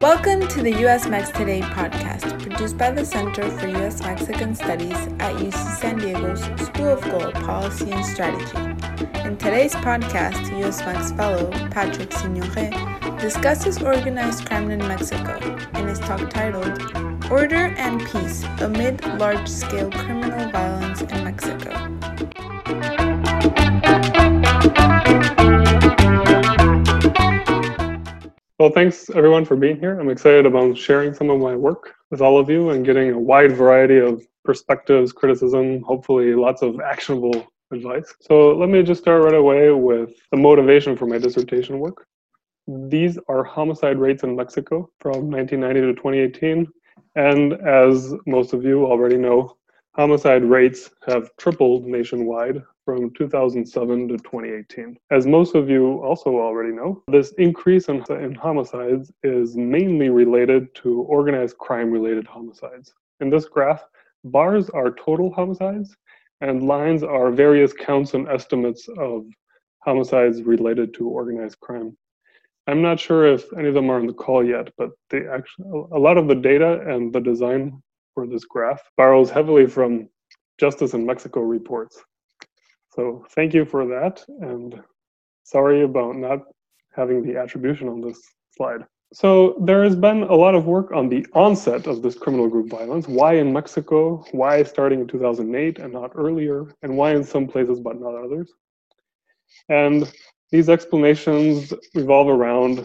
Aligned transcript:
Welcome 0.00 0.48
to 0.48 0.62
the 0.62 0.74
US 0.86 1.06
Mex 1.06 1.30
Today 1.30 1.60
podcast, 1.60 2.42
produced 2.42 2.76
by 2.76 2.90
the 2.90 3.04
Center 3.04 3.48
for 3.50 3.68
US 3.68 4.02
Mexican 4.02 4.54
Studies 4.54 4.96
at 5.20 5.36
UC 5.36 5.54
San 5.78 5.98
Diego's 5.98 6.42
School 6.64 6.88
of 6.88 7.02
Global 7.02 7.32
Policy 7.32 7.92
and 7.92 8.04
Strategy. 8.04 8.58
In 9.24 9.36
today's 9.36 9.74
podcast, 9.76 10.50
US 10.64 10.80
Mex 10.80 11.12
fellow 11.12 11.50
Patrick 11.70 12.10
Signoret 12.10 13.20
discusses 13.20 13.80
organized 13.80 14.46
crime 14.46 14.70
in 14.70 14.80
Mexico 14.80 15.38
in 15.74 15.86
his 15.86 16.00
talk 16.00 16.28
titled 16.30 16.80
Order 17.30 17.74
and 17.76 18.00
Peace 18.06 18.44
Amid 18.60 19.04
Large 19.18 19.48
Scale 19.48 19.90
Criminal 19.90 20.50
Violence 20.50 21.02
in 21.02 21.24
Mexico. 21.24 21.70
Well, 28.60 28.68
thanks 28.68 29.08
everyone 29.14 29.46
for 29.46 29.56
being 29.56 29.80
here. 29.80 29.98
I'm 29.98 30.10
excited 30.10 30.44
about 30.44 30.76
sharing 30.76 31.14
some 31.14 31.30
of 31.30 31.40
my 31.40 31.56
work 31.56 31.94
with 32.10 32.20
all 32.20 32.38
of 32.38 32.50
you 32.50 32.68
and 32.68 32.84
getting 32.84 33.10
a 33.10 33.18
wide 33.18 33.52
variety 33.52 33.96
of 33.96 34.22
perspectives, 34.44 35.14
criticism, 35.14 35.80
hopefully 35.80 36.34
lots 36.34 36.60
of 36.60 36.78
actionable 36.78 37.46
advice. 37.72 38.14
So 38.20 38.54
let 38.54 38.68
me 38.68 38.82
just 38.82 39.00
start 39.00 39.22
right 39.22 39.32
away 39.32 39.70
with 39.70 40.10
the 40.30 40.36
motivation 40.36 40.94
for 40.94 41.06
my 41.06 41.16
dissertation 41.16 41.78
work. 41.78 42.06
These 42.66 43.18
are 43.28 43.42
homicide 43.42 43.96
rates 43.96 44.24
in 44.24 44.36
Mexico 44.36 44.90
from 45.00 45.30
1990 45.30 45.80
to 45.80 45.94
2018. 45.94 46.66
And 47.16 47.54
as 47.66 48.12
most 48.26 48.52
of 48.52 48.62
you 48.62 48.84
already 48.84 49.16
know, 49.16 49.56
homicide 49.96 50.44
rates 50.44 50.90
have 51.06 51.34
tripled 51.38 51.86
nationwide 51.86 52.62
from 52.96 53.12
2007 53.12 54.08
to 54.08 54.16
2018. 54.16 54.96
As 55.12 55.24
most 55.24 55.54
of 55.54 55.70
you 55.70 56.02
also 56.02 56.30
already 56.30 56.72
know, 56.72 57.02
this 57.06 57.32
increase 57.38 57.88
in, 57.88 58.02
in 58.10 58.34
homicides 58.34 59.12
is 59.22 59.56
mainly 59.56 60.08
related 60.08 60.74
to 60.76 61.02
organized 61.02 61.56
crime 61.58 61.92
related 61.92 62.26
homicides. 62.26 62.92
In 63.20 63.30
this 63.30 63.44
graph, 63.44 63.84
bars 64.24 64.70
are 64.70 64.90
total 64.90 65.32
homicides 65.32 65.96
and 66.40 66.64
lines 66.64 67.04
are 67.04 67.30
various 67.30 67.72
counts 67.72 68.14
and 68.14 68.28
estimates 68.28 68.88
of 68.98 69.24
homicides 69.84 70.42
related 70.42 70.92
to 70.94 71.08
organized 71.08 71.60
crime. 71.60 71.96
I'm 72.66 72.82
not 72.82 72.98
sure 72.98 73.24
if 73.26 73.52
any 73.56 73.68
of 73.68 73.74
them 73.74 73.88
are 73.88 74.00
on 74.00 74.06
the 74.08 74.12
call 74.12 74.44
yet, 74.44 74.68
but 74.76 74.90
they 75.10 75.28
actually, 75.28 75.68
a 75.92 75.98
lot 75.98 76.18
of 76.18 76.26
the 76.26 76.34
data 76.34 76.80
and 76.88 77.12
the 77.12 77.20
design 77.20 77.80
for 78.14 78.26
this 78.26 78.44
graph 78.44 78.82
borrows 78.96 79.30
heavily 79.30 79.66
from 79.66 80.08
Justice 80.58 80.92
in 80.92 81.06
Mexico 81.06 81.40
reports. 81.40 82.02
So 82.92 83.24
thank 83.30 83.54
you 83.54 83.64
for 83.64 83.86
that, 83.86 84.24
and 84.40 84.82
sorry 85.44 85.82
about 85.82 86.16
not 86.16 86.40
having 86.92 87.22
the 87.22 87.38
attribution 87.38 87.88
on 87.88 88.00
this 88.00 88.20
slide. 88.50 88.84
So 89.12 89.56
there 89.60 89.84
has 89.84 89.94
been 89.94 90.24
a 90.24 90.34
lot 90.34 90.56
of 90.56 90.66
work 90.66 90.92
on 90.92 91.08
the 91.08 91.24
onset 91.32 91.86
of 91.86 92.02
this 92.02 92.16
criminal 92.16 92.48
group 92.48 92.68
violence. 92.68 93.06
Why 93.06 93.34
in 93.34 93.52
Mexico? 93.52 94.24
Why 94.32 94.62
starting 94.64 95.00
in 95.00 95.06
2008 95.06 95.78
and 95.78 95.92
not 95.92 96.12
earlier? 96.14 96.74
And 96.82 96.96
why 96.96 97.14
in 97.14 97.22
some 97.24 97.46
places 97.46 97.80
but 97.80 98.00
not 98.00 98.14
others? 98.14 98.52
And 99.68 100.12
these 100.50 100.68
explanations 100.68 101.72
revolve 101.94 102.28
around, 102.28 102.84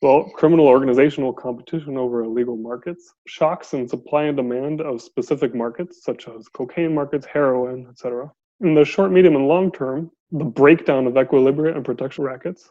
well, 0.00 0.30
criminal 0.34 0.66
organizational 0.66 1.32
competition 1.32 1.98
over 1.98 2.22
illegal 2.24 2.56
markets, 2.56 3.12
shocks 3.26 3.74
in 3.74 3.86
supply 3.86 4.24
and 4.24 4.36
demand 4.36 4.80
of 4.80 5.02
specific 5.02 5.54
markets, 5.54 6.04
such 6.04 6.26
as 6.28 6.48
cocaine 6.48 6.94
markets, 6.94 7.26
heroin, 7.26 7.86
etc 7.88 8.30
in 8.62 8.74
the 8.74 8.84
short, 8.84 9.12
medium, 9.12 9.36
and 9.36 9.48
long 9.48 9.70
term, 9.72 10.10
the 10.30 10.44
breakdown 10.44 11.06
of 11.06 11.14
equilibria 11.14 11.74
and 11.74 11.84
protection 11.84 12.24
rackets, 12.24 12.70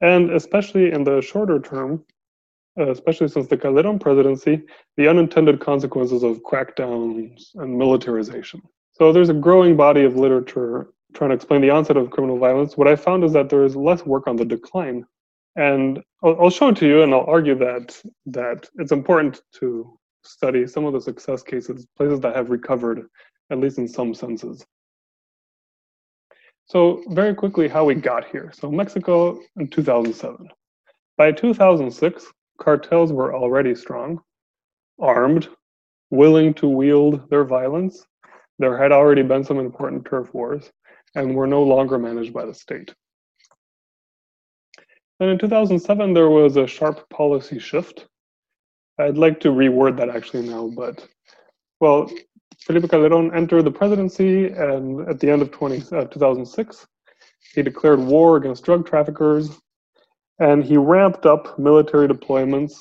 and 0.00 0.30
especially 0.30 0.92
in 0.92 1.04
the 1.04 1.20
shorter 1.20 1.60
term, 1.60 2.04
especially 2.78 3.28
since 3.28 3.48
the 3.48 3.56
Calderon 3.56 3.98
presidency, 3.98 4.62
the 4.96 5.08
unintended 5.08 5.60
consequences 5.60 6.22
of 6.22 6.42
crackdowns 6.42 7.48
and 7.56 7.76
militarization. 7.76 8.62
So 8.92 9.12
there's 9.12 9.28
a 9.28 9.34
growing 9.34 9.76
body 9.76 10.04
of 10.04 10.16
literature 10.16 10.88
trying 11.14 11.30
to 11.30 11.36
explain 11.36 11.60
the 11.60 11.70
onset 11.70 11.96
of 11.96 12.10
criminal 12.10 12.38
violence. 12.38 12.76
What 12.76 12.88
I 12.88 12.96
found 12.96 13.24
is 13.24 13.32
that 13.32 13.48
there 13.48 13.64
is 13.64 13.74
less 13.74 14.04
work 14.06 14.26
on 14.26 14.36
the 14.36 14.44
decline. 14.44 15.04
And 15.56 16.00
I'll, 16.22 16.42
I'll 16.42 16.50
show 16.50 16.68
it 16.68 16.76
to 16.76 16.86
you, 16.86 17.02
and 17.02 17.12
I'll 17.12 17.24
argue 17.26 17.56
that 17.58 18.00
that 18.26 18.68
it's 18.76 18.92
important 18.92 19.40
to 19.54 19.98
study 20.22 20.66
some 20.66 20.84
of 20.84 20.92
the 20.92 21.00
success 21.00 21.42
cases, 21.42 21.86
places 21.96 22.20
that 22.20 22.36
have 22.36 22.50
recovered, 22.50 23.08
at 23.50 23.58
least 23.58 23.78
in 23.78 23.88
some 23.88 24.14
senses. 24.14 24.64
So 26.68 27.02
very 27.08 27.34
quickly, 27.34 27.66
how 27.66 27.84
we 27.84 27.94
got 27.94 28.26
here. 28.26 28.52
So 28.54 28.70
Mexico 28.70 29.40
in 29.56 29.68
2007. 29.68 30.48
By 31.16 31.32
2006, 31.32 32.26
cartels 32.60 33.12
were 33.12 33.34
already 33.34 33.74
strong, 33.74 34.20
armed, 35.00 35.48
willing 36.10 36.52
to 36.54 36.68
wield 36.68 37.28
their 37.30 37.44
violence. 37.44 38.06
There 38.58 38.76
had 38.76 38.92
already 38.92 39.22
been 39.22 39.44
some 39.44 39.58
important 39.58 40.04
turf 40.04 40.32
wars, 40.34 40.70
and 41.14 41.34
were 41.34 41.46
no 41.46 41.62
longer 41.62 41.98
managed 41.98 42.34
by 42.34 42.44
the 42.44 42.54
state. 42.54 42.94
And 45.20 45.30
in 45.30 45.38
2007, 45.38 46.12
there 46.12 46.28
was 46.28 46.56
a 46.56 46.66
sharp 46.66 47.08
policy 47.08 47.58
shift. 47.58 48.06
I'd 48.98 49.16
like 49.16 49.40
to 49.40 49.48
reword 49.48 49.96
that 49.96 50.10
actually 50.10 50.48
now, 50.48 50.68
but 50.68 51.06
well, 51.80 52.10
Felipe 52.60 52.90
Calderon 52.90 53.34
entered 53.34 53.62
the 53.62 53.70
presidency, 53.70 54.48
and 54.48 55.08
at 55.08 55.20
the 55.20 55.30
end 55.30 55.42
of 55.42 55.50
20, 55.50 55.96
uh, 55.96 56.04
2006, 56.04 56.86
he 57.54 57.62
declared 57.62 58.00
war 58.00 58.36
against 58.36 58.64
drug 58.64 58.86
traffickers, 58.86 59.50
and 60.38 60.64
he 60.64 60.76
ramped 60.76 61.24
up 61.24 61.58
military 61.58 62.08
deployments. 62.08 62.74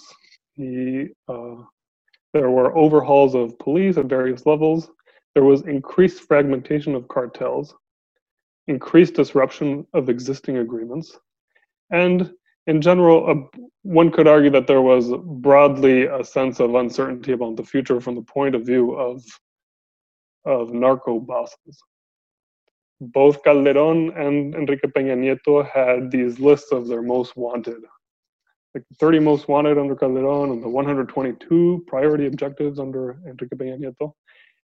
He, 0.56 1.08
uh, 1.30 1.56
there 2.34 2.50
were 2.50 2.76
overhauls 2.76 3.36
of 3.36 3.58
police 3.60 3.98
at 3.98 4.06
various 4.06 4.46
levels. 4.46 4.90
There 5.36 5.44
was 5.44 5.62
increased 5.62 6.24
fragmentation 6.24 6.96
of 6.96 7.08
cartels, 7.08 7.74
increased 8.68 9.14
disruption 9.14 9.86
of 9.94 10.10
existing 10.10 10.58
agreements, 10.58 11.18
and 11.92 12.34
in 12.66 12.82
general, 12.82 13.30
uh, 13.30 13.60
one 13.84 14.12
could 14.12 14.28
argue 14.28 14.50
that 14.52 14.68
there 14.68 14.82
was 14.82 15.10
broadly 15.24 16.06
a 16.06 16.24
sense 16.24 16.60
of 16.60 16.76
uncertainty 16.76 17.32
about 17.32 17.56
the 17.56 17.64
future 17.64 18.02
from 18.02 18.16
the 18.16 18.22
point 18.22 18.56
of 18.56 18.66
view 18.66 18.92
of 18.94 19.24
of 20.48 20.74
narco 20.74 21.20
bosses. 21.20 21.78
Both 23.00 23.44
Calderon 23.44 24.12
and 24.16 24.56
Enrique 24.56 24.88
Peña 24.88 25.16
Nieto 25.16 25.70
had 25.70 26.10
these 26.10 26.40
lists 26.40 26.72
of 26.72 26.88
their 26.88 27.02
most 27.02 27.36
wanted. 27.36 27.82
Like 28.74 28.84
the 28.90 28.96
30 29.00 29.20
most 29.20 29.48
wanted 29.48 29.78
under 29.78 29.96
Calderon 29.96 30.52
and 30.52 30.64
the 30.64 30.70
122 30.70 31.84
priority 31.88 32.26
objectives 32.26 32.80
under 32.80 33.20
Enrique 33.28 33.56
Peña 33.56 33.78
Nieto. 33.78 34.14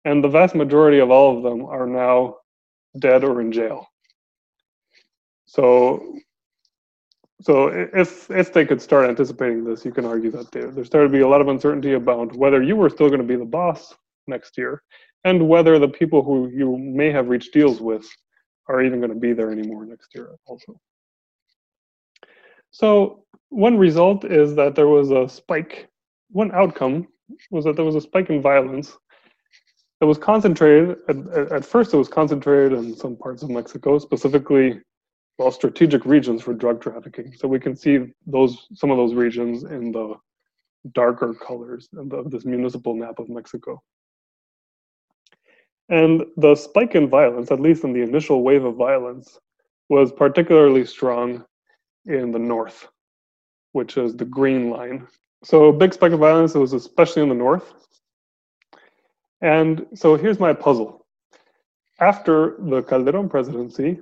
And 0.05 0.23
the 0.23 0.29
vast 0.29 0.55
majority 0.55 0.99
of 0.99 1.11
all 1.11 1.37
of 1.37 1.43
them 1.43 1.65
are 1.65 1.87
now 1.87 2.37
dead 2.99 3.23
or 3.23 3.41
in 3.41 3.51
jail. 3.51 3.87
So 5.45 6.15
so 7.41 7.67
if 7.67 8.31
if 8.31 8.53
they 8.53 8.65
could 8.65 8.81
start 8.81 9.09
anticipating 9.09 9.63
this, 9.63 9.85
you 9.85 9.91
can 9.91 10.05
argue 10.05 10.31
that 10.31 10.51
there 10.51 10.71
there 10.71 10.85
started 10.85 11.09
to 11.09 11.13
be 11.13 11.21
a 11.21 11.27
lot 11.27 11.41
of 11.41 11.47
uncertainty 11.47 11.93
about 11.93 12.35
whether 12.35 12.63
you 12.63 12.75
were 12.75 12.89
still 12.89 13.09
going 13.09 13.21
to 13.21 13.27
be 13.27 13.35
the 13.35 13.45
boss 13.45 13.93
next 14.27 14.57
year, 14.57 14.81
and 15.25 15.49
whether 15.49 15.77
the 15.77 15.87
people 15.87 16.23
who 16.23 16.49
you 16.49 16.77
may 16.77 17.11
have 17.11 17.27
reached 17.27 17.51
deals 17.51 17.81
with 17.81 18.07
are 18.69 18.81
even 18.81 18.99
going 18.99 19.13
to 19.13 19.19
be 19.19 19.33
there 19.33 19.51
anymore 19.51 19.85
next 19.85 20.15
year 20.15 20.35
also. 20.45 20.79
So 22.71 23.25
one 23.49 23.77
result 23.77 24.23
is 24.23 24.55
that 24.55 24.75
there 24.75 24.87
was 24.87 25.11
a 25.11 25.27
spike. 25.27 25.89
One 26.29 26.51
outcome 26.53 27.07
was 27.51 27.65
that 27.65 27.75
there 27.75 27.85
was 27.85 27.95
a 27.95 28.01
spike 28.01 28.29
in 28.29 28.41
violence 28.41 28.97
that 29.99 30.05
was 30.05 30.17
concentrated, 30.17 30.97
at, 31.09 31.17
at 31.51 31.65
first 31.65 31.93
it 31.93 31.97
was 31.97 32.07
concentrated 32.07 32.77
in 32.77 32.95
some 32.95 33.15
parts 33.15 33.43
of 33.43 33.49
Mexico, 33.49 33.97
specifically 33.97 34.79
well, 35.37 35.51
strategic 35.51 36.05
regions 36.05 36.41
for 36.41 36.53
drug 36.53 36.81
trafficking. 36.81 37.33
So 37.35 37.47
we 37.47 37.59
can 37.59 37.75
see 37.75 37.99
those 38.25 38.67
some 38.73 38.91
of 38.91 38.97
those 38.97 39.13
regions 39.13 39.63
in 39.63 39.91
the 39.91 40.15
darker 40.93 41.33
colors 41.33 41.89
of 41.97 42.29
this 42.29 42.45
municipal 42.45 42.93
map 42.93 43.19
of 43.19 43.27
Mexico. 43.27 43.81
And 45.89 46.25
the 46.37 46.55
spike 46.55 46.95
in 46.95 47.09
violence, 47.09 47.51
at 47.51 47.59
least 47.59 47.83
in 47.83 47.93
the 47.93 48.01
initial 48.01 48.43
wave 48.43 48.63
of 48.63 48.75
violence, 48.75 49.39
was 49.89 50.11
particularly 50.11 50.85
strong 50.85 51.45
in 52.05 52.31
the 52.31 52.39
north, 52.39 52.87
which 53.73 53.97
is 53.97 54.15
the 54.15 54.25
green 54.25 54.69
line. 54.69 55.07
So 55.43 55.65
a 55.65 55.73
big 55.73 55.93
spike 55.93 56.11
of 56.11 56.19
violence 56.19 56.55
was 56.55 56.73
especially 56.73 57.21
in 57.21 57.29
the 57.29 57.35
north. 57.35 57.73
And 59.41 59.85
so 59.93 60.15
here's 60.15 60.39
my 60.39 60.53
puzzle. 60.53 61.05
After 61.99 62.55
the 62.59 62.81
Calderon 62.81 63.29
presidency, 63.29 63.99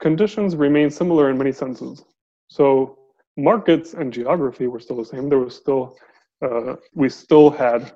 conditions 0.00 0.56
remained 0.56 0.92
similar 0.92 1.30
in 1.30 1.38
many 1.38 1.52
senses. 1.52 2.04
So 2.48 2.98
markets 3.36 3.94
and 3.94 4.12
geography 4.12 4.66
were 4.66 4.80
still 4.80 4.96
the 4.96 5.04
same. 5.04 5.28
There 5.28 5.38
was 5.38 5.54
still, 5.54 5.96
uh, 6.42 6.74
we 6.92 7.08
still 7.08 7.50
had 7.50 7.92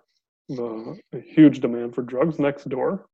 the 0.48 1.00
huge 1.12 1.58
demand 1.58 1.96
for 1.96 2.02
drugs 2.02 2.38
next 2.38 2.68
door 2.68 3.06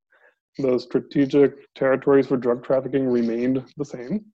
the 0.58 0.78
strategic 0.78 1.72
territories 1.74 2.26
for 2.26 2.36
drug 2.36 2.64
trafficking 2.64 3.06
remained 3.08 3.64
the 3.76 3.84
same. 3.84 4.24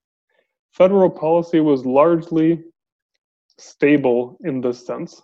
federal 0.73 1.09
policy 1.09 1.61
was 1.61 1.87
largely 1.87 2.63
stable 3.59 4.37
in 4.45 4.61
this 4.61 4.87
sense. 4.87 5.23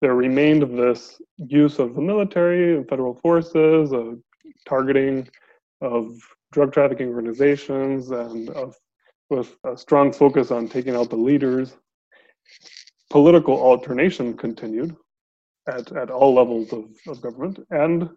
There 0.00 0.14
remained 0.14 0.78
this 0.78 1.20
use 1.36 1.78
of 1.78 1.94
the 1.94 2.00
military 2.00 2.76
and 2.76 2.88
federal 2.88 3.14
forces, 3.14 3.92
of 3.92 4.18
targeting 4.66 5.28
of 5.80 6.12
drug 6.52 6.72
trafficking 6.72 7.08
organizations, 7.08 8.10
and 8.10 8.48
of, 8.50 8.76
with 9.30 9.56
a 9.64 9.76
strong 9.76 10.12
focus 10.12 10.50
on 10.50 10.68
taking 10.68 10.94
out 10.94 11.10
the 11.10 11.16
leaders. 11.16 11.76
Political 13.10 13.54
alternation 13.54 14.36
continued 14.36 14.96
at, 15.68 15.92
at 15.92 16.10
all 16.10 16.34
levels 16.34 16.72
of, 16.72 16.84
of 17.06 17.20
government, 17.20 17.60
and 17.70 18.08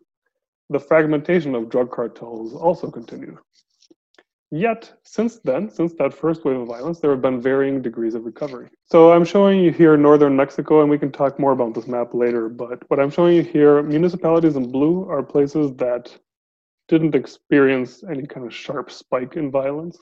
the 0.69 0.79
fragmentation 0.79 1.55
of 1.55 1.69
drug 1.69 1.91
cartels 1.91 2.53
also 2.53 2.89
continued. 2.89 3.37
Yet, 4.51 4.93
since 5.03 5.39
then, 5.39 5.69
since 5.69 5.93
that 5.95 6.13
first 6.13 6.45
wave 6.45 6.57
of 6.59 6.67
violence, 6.67 6.99
there 6.99 7.11
have 7.11 7.21
been 7.21 7.41
varying 7.41 7.81
degrees 7.81 8.15
of 8.15 8.25
recovery. 8.25 8.69
So 8.85 9.11
I'm 9.11 9.25
showing 9.25 9.59
you 9.59 9.71
here 9.71 9.97
northern 9.97 10.37
Mexico, 10.37 10.81
and 10.81 10.89
we 10.89 10.97
can 10.97 11.11
talk 11.11 11.37
more 11.37 11.51
about 11.51 11.73
this 11.73 11.87
map 11.87 12.13
later, 12.13 12.47
but 12.47 12.79
what 12.89 12.99
I'm 12.99 13.09
showing 13.09 13.35
you 13.35 13.43
here, 13.43 13.83
municipalities 13.83 14.55
in 14.55 14.71
blue 14.71 15.09
are 15.09 15.21
places 15.21 15.75
that 15.75 16.17
didn't 16.87 17.15
experience 17.15 18.03
any 18.09 18.25
kind 18.25 18.45
of 18.45 18.53
sharp 18.53 18.89
spike 18.89 19.35
in 19.35 19.51
violence. 19.51 19.99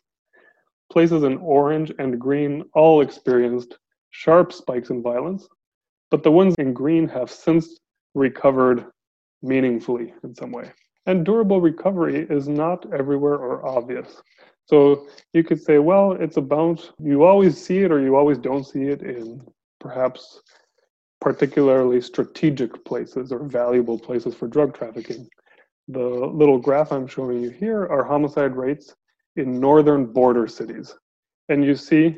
Places 0.91 1.23
in 1.23 1.37
orange 1.37 1.91
and 1.97 2.21
green 2.21 2.63
all 2.73 3.01
experienced 3.01 3.79
sharp 4.11 4.53
spikes 4.53 4.91
in 4.91 5.01
violence, 5.01 5.47
but 6.11 6.21
the 6.21 6.31
ones 6.31 6.53
in 6.59 6.71
green 6.73 7.07
have 7.07 7.31
since 7.31 7.79
recovered 8.13 8.85
meaningfully 9.45 10.13
in 10.23 10.35
some 10.35 10.51
way. 10.51 10.71
And 11.05 11.25
durable 11.25 11.61
recovery 11.61 12.25
is 12.29 12.47
not 12.47 12.91
everywhere 12.91 13.35
or 13.35 13.65
obvious. 13.65 14.21
So 14.65 15.07
you 15.33 15.43
could 15.43 15.61
say, 15.61 15.77
well, 15.77 16.13
it's 16.13 16.37
about 16.37 16.91
you 16.99 17.23
always 17.23 17.63
see 17.63 17.79
it 17.79 17.91
or 17.91 18.01
you 18.01 18.15
always 18.15 18.39
don't 18.39 18.63
see 18.63 18.85
it 18.85 19.03
in 19.03 19.41
perhaps 19.79 20.41
particularly 21.21 22.01
strategic 22.01 22.83
places 22.83 23.31
or 23.31 23.43
valuable 23.43 23.99
places 23.99 24.33
for 24.33 24.47
drug 24.47 24.75
trafficking. 24.75 25.27
The 25.87 25.99
little 25.99 26.57
graph 26.57 26.91
I'm 26.91 27.07
showing 27.07 27.41
you 27.41 27.51
here 27.51 27.85
are 27.85 28.03
homicide 28.03 28.55
rates 28.55 28.95
in 29.35 29.59
northern 29.59 30.07
border 30.07 30.47
cities. 30.47 30.95
And 31.49 31.63
you 31.63 31.75
see 31.75 32.17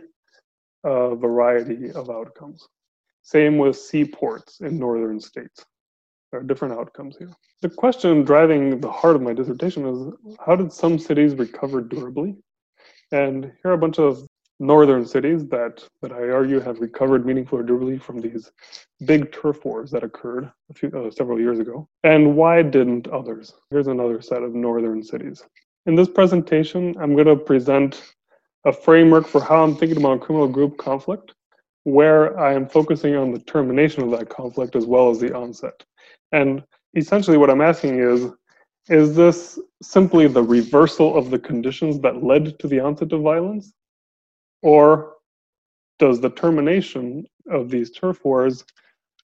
a 0.86 1.16
variety 1.16 1.92
of 1.92 2.10
outcomes. 2.10 2.66
Same 3.24 3.58
with 3.58 3.76
seaports 3.78 4.62
in 4.62 4.80
northern 4.80 5.20
states. 5.20 5.66
Are 6.34 6.44
different 6.44 6.74
outcomes 6.74 7.16
here. 7.18 7.32
The 7.62 7.70
question 7.70 8.26
driving 8.26 8.82
the 8.82 8.92
heart 8.92 9.16
of 9.16 9.22
my 9.22 9.32
dissertation 9.32 9.88
is 9.88 10.36
how 10.46 10.58
did 10.58 10.74
some 10.74 11.00
cities 11.00 11.36
recover 11.36 11.80
durably? 11.80 12.36
And 13.14 13.46
here 13.46 13.72
are 13.72 13.74
a 13.74 13.78
bunch 13.78 13.98
of 13.98 14.28
northern 14.60 15.06
cities 15.06 15.48
that, 15.48 15.88
that 16.02 16.12
I 16.12 16.30
argue 16.30 16.60
have 16.60 16.80
recovered 16.80 17.26
meaningfully 17.26 17.64
durably 17.64 17.98
from 17.98 18.20
these 18.20 18.52
big 19.06 19.32
turf 19.32 19.64
wars 19.64 19.90
that 19.92 20.04
occurred 20.04 20.52
a 20.70 20.74
few, 20.74 20.90
uh, 20.90 21.10
several 21.12 21.40
years 21.40 21.60
ago. 21.60 21.88
And 22.04 22.36
why 22.36 22.62
didn't 22.62 23.08
others? 23.08 23.54
Here's 23.70 23.88
another 23.88 24.22
set 24.22 24.44
of 24.44 24.54
northern 24.54 25.04
cities. 25.04 25.46
In 25.86 25.96
this 25.96 26.10
presentation, 26.10 26.94
I'm 27.00 27.14
going 27.14 27.28
to 27.28 27.38
present 27.38 28.04
a 28.66 28.74
framework 28.74 29.28
for 29.28 29.40
how 29.40 29.64
I'm 29.64 29.78
thinking 29.78 29.98
about 29.98 30.20
criminal 30.20 30.50
group 30.50 30.78
conflict, 30.78 31.34
where 31.84 32.38
I 32.38 32.54
am 32.54 32.68
focusing 32.68 33.16
on 33.16 33.32
the 33.32 33.40
termination 33.40 34.04
of 34.04 34.12
that 34.12 34.28
conflict 34.28 34.76
as 34.76 34.86
well 34.86 35.10
as 35.10 35.20
the 35.20 35.34
onset. 35.34 35.86
And 36.32 36.64
essentially, 36.96 37.38
what 37.38 37.50
I'm 37.50 37.62
asking 37.62 38.00
is 38.00 38.32
is 38.90 39.16
this 39.16 39.60
simply 39.82 40.28
the 40.28 40.44
reversal 40.44 41.18
of 41.18 41.30
the 41.30 41.40
conditions 41.40 42.00
that 42.00 42.24
led 42.24 42.58
to 42.60 42.68
the 42.68 42.80
onset 42.80 43.12
of 43.12 43.22
violence? 43.22 43.74
Or 44.62 45.16
does 46.00 46.22
the 46.22 46.30
termination 46.30 47.26
of 47.52 47.70
these 47.70 47.92
turf 47.92 48.24
wars 48.24 48.64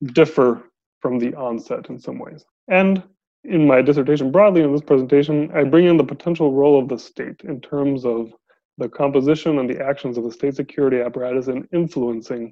differ 0.07 0.63
from 0.99 1.19
the 1.19 1.33
onset 1.35 1.89
in 1.89 1.99
some 1.99 2.19
ways? 2.19 2.45
And 2.67 3.03
in 3.43 3.67
my 3.67 3.81
dissertation 3.81 4.31
broadly 4.31 4.63
in 4.63 4.71
this 4.71 4.81
presentation, 4.81 5.51
I 5.53 5.63
bring 5.63 5.85
in 5.85 5.97
the 5.97 6.03
potential 6.03 6.53
role 6.53 6.79
of 6.79 6.89
the 6.89 6.97
state 6.97 7.41
in 7.43 7.61
terms 7.61 8.05
of 8.05 8.33
the 8.77 8.89
composition 8.89 9.59
and 9.59 9.69
the 9.69 9.83
actions 9.83 10.17
of 10.17 10.23
the 10.23 10.31
state 10.31 10.55
security 10.55 10.99
apparatus 10.99 11.47
in 11.47 11.67
influencing 11.73 12.51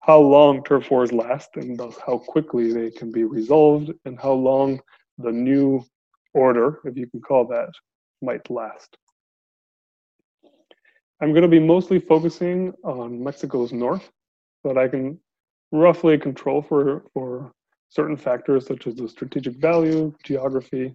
how 0.00 0.18
long 0.20 0.62
turf 0.62 0.90
wars 0.90 1.12
last 1.12 1.50
and 1.56 1.78
thus 1.78 1.96
how 2.06 2.18
quickly 2.18 2.72
they 2.72 2.90
can 2.90 3.10
be 3.10 3.24
resolved 3.24 3.92
and 4.04 4.18
how 4.18 4.32
long 4.32 4.80
the 5.18 5.32
new 5.32 5.84
order, 6.34 6.80
if 6.84 6.96
you 6.96 7.06
can 7.08 7.20
call 7.20 7.46
that, 7.46 7.70
might 8.22 8.48
last. 8.50 8.96
I'm 11.20 11.32
going 11.32 11.42
to 11.42 11.48
be 11.48 11.58
mostly 11.58 11.98
focusing 11.98 12.72
on 12.84 13.22
Mexico's 13.22 13.72
north, 13.72 14.08
that 14.64 14.78
I 14.78 14.88
can 14.88 15.18
roughly 15.72 16.16
control 16.18 16.62
for, 16.62 17.04
for 17.12 17.52
certain 17.88 18.16
factors 18.16 18.66
such 18.66 18.86
as 18.86 18.94
the 18.94 19.08
strategic 19.08 19.56
value, 19.56 20.14
geography. 20.24 20.94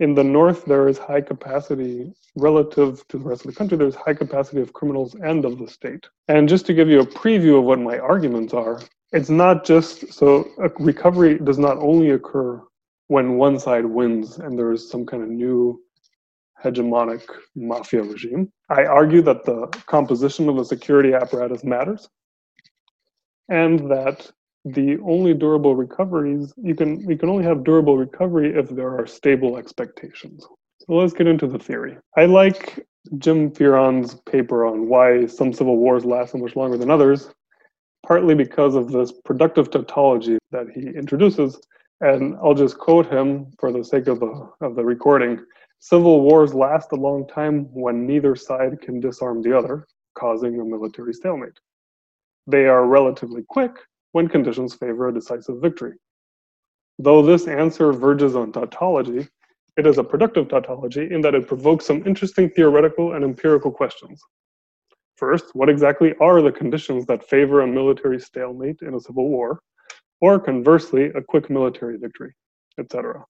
In 0.00 0.14
the 0.14 0.24
north, 0.24 0.64
there 0.64 0.88
is 0.88 0.98
high 0.98 1.20
capacity 1.20 2.12
relative 2.36 3.06
to 3.08 3.18
the 3.18 3.24
rest 3.24 3.44
of 3.44 3.50
the 3.50 3.56
country, 3.56 3.76
there's 3.76 3.94
high 3.94 4.14
capacity 4.14 4.60
of 4.60 4.72
criminals 4.72 5.14
and 5.14 5.44
of 5.44 5.58
the 5.58 5.68
state. 5.68 6.06
And 6.28 6.48
just 6.48 6.66
to 6.66 6.74
give 6.74 6.88
you 6.88 7.00
a 7.00 7.06
preview 7.06 7.58
of 7.58 7.64
what 7.64 7.78
my 7.78 7.98
arguments 7.98 8.54
are, 8.54 8.80
it's 9.12 9.28
not 9.28 9.64
just 9.64 10.12
so 10.12 10.48
a 10.58 10.70
recovery 10.82 11.38
does 11.38 11.58
not 11.58 11.76
only 11.78 12.10
occur 12.10 12.62
when 13.08 13.36
one 13.36 13.58
side 13.58 13.84
wins 13.84 14.38
and 14.38 14.58
there 14.58 14.72
is 14.72 14.90
some 14.90 15.04
kind 15.04 15.22
of 15.22 15.28
new 15.28 15.78
hegemonic 16.64 17.22
mafia 17.54 18.02
regime. 18.02 18.50
I 18.70 18.84
argue 18.86 19.20
that 19.22 19.44
the 19.44 19.66
composition 19.86 20.48
of 20.48 20.56
the 20.56 20.64
security 20.64 21.12
apparatus 21.12 21.64
matters 21.64 22.08
and 23.48 23.90
that 23.90 24.30
the 24.64 24.98
only 25.04 25.34
durable 25.34 25.74
recoveries 25.74 26.52
you 26.56 26.74
can 26.74 27.04
we 27.04 27.16
can 27.16 27.28
only 27.28 27.44
have 27.44 27.64
durable 27.64 27.96
recovery 27.96 28.54
if 28.56 28.68
there 28.68 28.96
are 28.96 29.06
stable 29.06 29.56
expectations. 29.56 30.46
So 30.80 30.94
let's 30.94 31.12
get 31.12 31.26
into 31.26 31.46
the 31.46 31.58
theory. 31.58 31.96
I 32.16 32.26
like 32.26 32.86
Jim 33.18 33.50
Fearon's 33.50 34.14
paper 34.30 34.64
on 34.64 34.88
why 34.88 35.26
some 35.26 35.52
civil 35.52 35.76
wars 35.76 36.04
last 36.04 36.32
so 36.32 36.38
much 36.38 36.54
longer 36.54 36.76
than 36.76 36.90
others, 36.90 37.30
partly 38.06 38.34
because 38.34 38.74
of 38.74 38.92
this 38.92 39.12
productive 39.24 39.70
tautology 39.70 40.38
that 40.52 40.68
he 40.72 40.82
introduces. 40.82 41.60
And 42.00 42.36
I'll 42.42 42.54
just 42.54 42.78
quote 42.78 43.12
him 43.12 43.52
for 43.58 43.72
the 43.72 43.84
sake 43.84 44.06
of 44.06 44.20
the 44.20 44.48
of 44.60 44.76
the 44.76 44.84
recording. 44.84 45.44
Civil 45.80 46.20
wars 46.20 46.54
last 46.54 46.92
a 46.92 46.96
long 46.96 47.26
time 47.26 47.64
when 47.72 48.06
neither 48.06 48.36
side 48.36 48.80
can 48.80 49.00
disarm 49.00 49.42
the 49.42 49.56
other, 49.56 49.88
causing 50.16 50.60
a 50.60 50.64
military 50.64 51.12
stalemate. 51.12 51.58
They 52.46 52.66
are 52.66 52.86
relatively 52.86 53.42
quick 53.48 53.72
when 54.12 54.28
conditions 54.28 54.74
favor 54.74 55.08
a 55.08 55.14
decisive 55.14 55.60
victory. 55.60 55.94
Though 56.98 57.22
this 57.22 57.48
answer 57.48 57.92
verges 57.92 58.36
on 58.36 58.52
tautology, 58.52 59.28
it 59.76 59.86
is 59.86 59.98
a 59.98 60.04
productive 60.04 60.48
tautology 60.48 61.08
in 61.10 61.20
that 61.22 61.34
it 61.34 61.48
provokes 61.48 61.86
some 61.86 62.06
interesting 62.06 62.50
theoretical 62.50 63.14
and 63.14 63.24
empirical 63.24 63.70
questions. 63.70 64.20
First, 65.16 65.54
what 65.54 65.68
exactly 65.68 66.14
are 66.20 66.42
the 66.42 66.52
conditions 66.52 67.06
that 67.06 67.26
favor 67.28 67.62
a 67.62 67.66
military 67.66 68.20
stalemate 68.20 68.82
in 68.82 68.94
a 68.94 69.00
civil 69.00 69.28
war, 69.28 69.60
or 70.20 70.38
conversely, 70.38 71.06
a 71.14 71.22
quick 71.22 71.48
military 71.48 71.96
victory, 71.96 72.34
etc. 72.78 73.24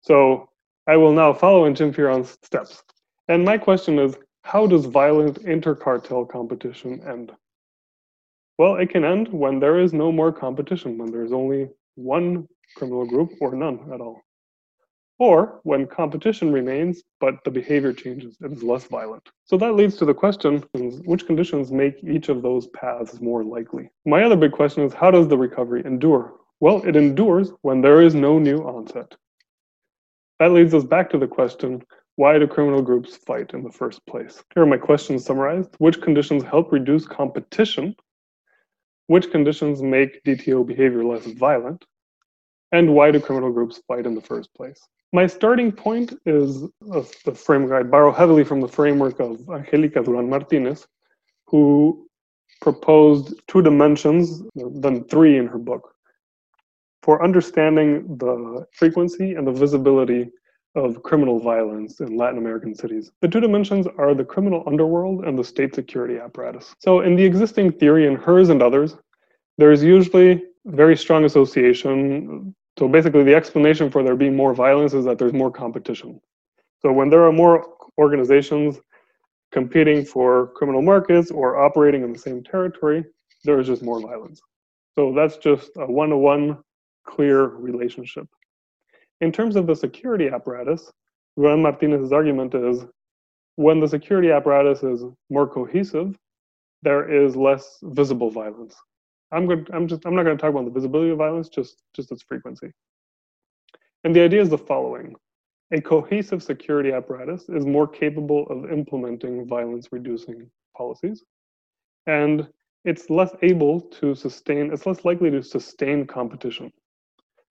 So 0.00 0.48
I 0.86 0.96
will 0.96 1.12
now 1.12 1.32
follow 1.32 1.64
in 1.64 1.74
Jim 1.74 1.92
Fearon's 1.92 2.36
steps. 2.42 2.82
And 3.28 3.44
my 3.44 3.58
question 3.58 3.98
is, 3.98 4.16
how 4.42 4.66
does 4.66 4.86
violent 4.86 5.42
intercartel 5.42 6.28
competition 6.28 7.00
end? 7.06 7.32
Well, 8.58 8.76
it 8.76 8.90
can 8.90 9.04
end 9.04 9.28
when 9.28 9.60
there 9.60 9.78
is 9.78 9.92
no 9.92 10.10
more 10.10 10.32
competition, 10.32 10.96
when 10.96 11.10
there 11.10 11.24
is 11.24 11.32
only 11.32 11.68
one 11.94 12.48
criminal 12.76 13.06
group 13.06 13.32
or 13.40 13.54
none 13.54 13.90
at 13.92 14.00
all. 14.00 14.22
Or 15.18 15.60
when 15.62 15.86
competition 15.86 16.52
remains, 16.52 17.02
but 17.20 17.42
the 17.44 17.50
behavior 17.50 17.92
changes, 17.92 18.36
it 18.42 18.52
is 18.52 18.62
less 18.62 18.84
violent. 18.84 19.26
So 19.44 19.56
that 19.56 19.74
leads 19.74 19.96
to 19.96 20.04
the 20.04 20.14
question 20.14 20.62
which 21.06 21.26
conditions 21.26 21.72
make 21.72 22.02
each 22.04 22.28
of 22.28 22.42
those 22.42 22.66
paths 22.68 23.20
more 23.20 23.42
likely? 23.42 23.90
My 24.04 24.22
other 24.24 24.36
big 24.36 24.52
question 24.52 24.84
is 24.84 24.92
how 24.92 25.10
does 25.10 25.28
the 25.28 25.38
recovery 25.38 25.82
endure? 25.86 26.34
Well, 26.60 26.82
it 26.86 26.96
endures 26.96 27.52
when 27.62 27.80
there 27.80 28.02
is 28.02 28.14
no 28.14 28.38
new 28.38 28.58
onset. 28.58 29.14
That 30.38 30.52
leads 30.52 30.74
us 30.74 30.84
back 30.84 31.08
to 31.10 31.18
the 31.18 31.26
question 31.26 31.82
why 32.16 32.38
do 32.38 32.46
criminal 32.46 32.80
groups 32.80 33.16
fight 33.16 33.52
in 33.52 33.62
the 33.62 33.70
first 33.70 34.04
place? 34.06 34.42
Here 34.54 34.62
are 34.62 34.66
my 34.66 34.78
questions 34.78 35.24
summarized. 35.24 35.74
Which 35.78 36.00
conditions 36.00 36.42
help 36.42 36.72
reduce 36.72 37.06
competition? 37.06 37.94
Which 39.08 39.30
conditions 39.30 39.82
make 39.82 40.22
DTO 40.24 40.66
behavior 40.66 41.04
less 41.04 41.26
violent? 41.26 41.84
And 42.72 42.94
why 42.94 43.10
do 43.10 43.20
criminal 43.20 43.52
groups 43.52 43.80
fight 43.86 44.06
in 44.06 44.14
the 44.14 44.20
first 44.20 44.52
place? 44.54 44.80
My 45.12 45.26
starting 45.26 45.70
point 45.70 46.14
is 46.26 46.64
uh, 46.92 47.02
the 47.24 47.32
framework. 47.34 47.72
I 47.72 47.88
borrow 47.88 48.12
heavily 48.12 48.42
from 48.44 48.60
the 48.60 48.68
framework 48.68 49.20
of 49.20 49.48
Angelica 49.48 50.02
Duran 50.02 50.28
Martinez, 50.28 50.86
who 51.46 52.08
proposed 52.60 53.34
two 53.46 53.62
dimensions, 53.62 54.42
then 54.54 55.04
three 55.04 55.38
in 55.38 55.46
her 55.46 55.58
book 55.58 55.92
for 57.06 57.22
understanding 57.22 58.16
the 58.18 58.66
frequency 58.72 59.34
and 59.34 59.46
the 59.46 59.52
visibility 59.52 60.28
of 60.76 61.02
criminal 61.02 61.40
violence 61.40 62.00
in 62.00 62.16
Latin 62.16 62.38
American 62.38 62.74
cities. 62.74 63.10
The 63.22 63.28
two 63.28 63.40
dimensions 63.40 63.86
are 63.96 64.14
the 64.14 64.24
criminal 64.24 64.62
underworld 64.66 65.24
and 65.24 65.38
the 65.38 65.42
state 65.42 65.74
security 65.74 66.18
apparatus. 66.18 66.74
So, 66.80 67.00
in 67.00 67.16
the 67.16 67.24
existing 67.24 67.72
theory 67.72 68.06
in 68.06 68.14
hers 68.14 68.50
and 68.50 68.62
others, 68.62 68.96
there 69.56 69.72
is 69.72 69.82
usually 69.82 70.44
very 70.66 70.96
strong 70.96 71.24
association. 71.24 72.54
So, 72.78 72.88
basically, 72.88 73.24
the 73.24 73.34
explanation 73.34 73.90
for 73.90 74.02
there 74.02 74.16
being 74.16 74.36
more 74.36 74.54
violence 74.54 74.92
is 74.92 75.06
that 75.06 75.18
there's 75.18 75.32
more 75.32 75.50
competition. 75.50 76.20
So, 76.82 76.92
when 76.92 77.08
there 77.08 77.24
are 77.24 77.32
more 77.32 77.66
organizations 77.98 78.78
competing 79.52 80.04
for 80.04 80.48
criminal 80.48 80.82
markets 80.82 81.30
or 81.30 81.56
operating 81.56 82.02
in 82.02 82.12
the 82.12 82.18
same 82.18 82.44
territory, 82.44 83.02
there 83.44 83.58
is 83.58 83.66
just 83.66 83.82
more 83.82 84.00
violence. 84.00 84.42
So, 84.94 85.14
that's 85.14 85.38
just 85.38 85.70
a 85.76 85.90
one 85.90 86.10
to 86.10 86.18
one 86.18 86.58
clear 87.06 87.46
relationship. 87.46 88.28
In 89.20 89.32
terms 89.32 89.56
of 89.56 89.66
the 89.66 89.74
security 89.74 90.28
apparatus, 90.28 90.92
Duran 91.36 91.62
Martinez's 91.62 92.12
argument 92.12 92.54
is 92.54 92.84
when 93.56 93.80
the 93.80 93.88
security 93.88 94.30
apparatus 94.30 94.82
is 94.82 95.04
more 95.30 95.46
cohesive, 95.46 96.18
there 96.82 97.10
is 97.10 97.36
less 97.36 97.78
visible 97.82 98.30
violence. 98.30 98.76
I'm 99.32 99.46
going. 99.46 99.66
I'm 99.72 99.88
just. 99.88 100.06
I'm 100.06 100.14
not 100.14 100.22
going 100.24 100.36
to 100.36 100.40
talk 100.40 100.50
about 100.50 100.66
the 100.66 100.70
visibility 100.70 101.10
of 101.10 101.18
violence, 101.18 101.48
just 101.48 101.82
just 101.94 102.12
its 102.12 102.22
frequency. 102.22 102.70
And 104.04 104.14
the 104.14 104.22
idea 104.22 104.40
is 104.40 104.50
the 104.50 104.58
following: 104.58 105.16
a 105.72 105.80
cohesive 105.80 106.42
security 106.42 106.92
apparatus 106.92 107.48
is 107.48 107.66
more 107.66 107.88
capable 107.88 108.46
of 108.48 108.70
implementing 108.70 109.48
violence-reducing 109.48 110.48
policies, 110.76 111.24
and 112.06 112.46
it's 112.84 113.10
less 113.10 113.34
able 113.42 113.80
to 113.80 114.14
sustain. 114.14 114.72
It's 114.72 114.86
less 114.86 115.04
likely 115.04 115.30
to 115.32 115.42
sustain 115.42 116.06
competition. 116.06 116.72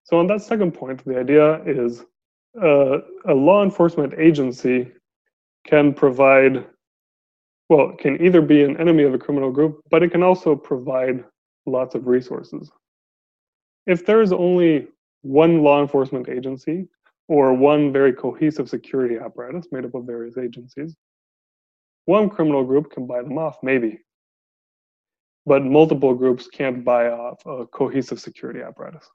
So 0.04 0.18
on 0.18 0.26
that 0.28 0.42
second 0.42 0.72
point, 0.72 1.04
the 1.04 1.18
idea 1.18 1.62
is 1.64 2.04
uh, 2.62 2.98
a 3.26 3.34
law 3.34 3.64
enforcement 3.64 4.14
agency 4.18 4.92
can 5.66 5.94
provide, 5.94 6.66
well, 7.70 7.92
can 7.98 8.22
either 8.22 8.42
be 8.42 8.62
an 8.62 8.76
enemy 8.76 9.04
of 9.04 9.14
a 9.14 9.18
criminal 9.18 9.50
group, 9.50 9.80
but 9.90 10.02
it 10.02 10.10
can 10.10 10.22
also 10.22 10.54
provide 10.54 11.24
lots 11.66 11.94
of 11.94 12.06
resources. 12.06 12.70
If 13.86 14.04
there 14.04 14.20
is 14.20 14.32
only 14.32 14.88
one 15.22 15.62
law 15.62 15.80
enforcement 15.80 16.28
agency 16.28 16.86
or 17.28 17.54
one 17.54 17.90
very 17.90 18.12
cohesive 18.12 18.68
security 18.68 19.16
apparatus 19.16 19.68
made 19.72 19.86
up 19.86 19.94
of 19.94 20.04
various 20.04 20.36
agencies, 20.36 20.94
one 22.04 22.28
criminal 22.28 22.62
group 22.62 22.90
can 22.90 23.06
buy 23.06 23.22
them 23.22 23.38
off, 23.38 23.56
maybe. 23.62 24.00
But 25.46 25.64
multiple 25.64 26.14
groups 26.14 26.46
can't 26.46 26.84
buy 26.84 27.08
off 27.08 27.44
a 27.46 27.66
cohesive 27.66 28.20
security 28.20 28.60
apparatus. 28.60 29.08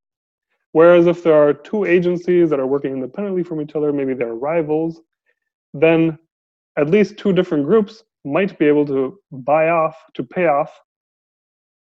Whereas 0.71 1.07
if 1.07 1.23
there 1.23 1.33
are 1.33 1.53
two 1.53 1.85
agencies 1.85 2.49
that 2.49 2.59
are 2.59 2.67
working 2.67 2.93
independently 2.93 3.43
from 3.43 3.61
each 3.61 3.75
other, 3.75 3.91
maybe 3.91 4.13
they're 4.13 4.35
rivals, 4.35 5.01
then 5.73 6.17
at 6.77 6.89
least 6.89 7.17
two 7.17 7.33
different 7.33 7.65
groups 7.65 8.03
might 8.23 8.57
be 8.59 8.65
able 8.65 8.85
to 8.85 9.19
buy 9.31 9.69
off, 9.69 9.95
to 10.13 10.23
pay 10.23 10.47
off 10.47 10.79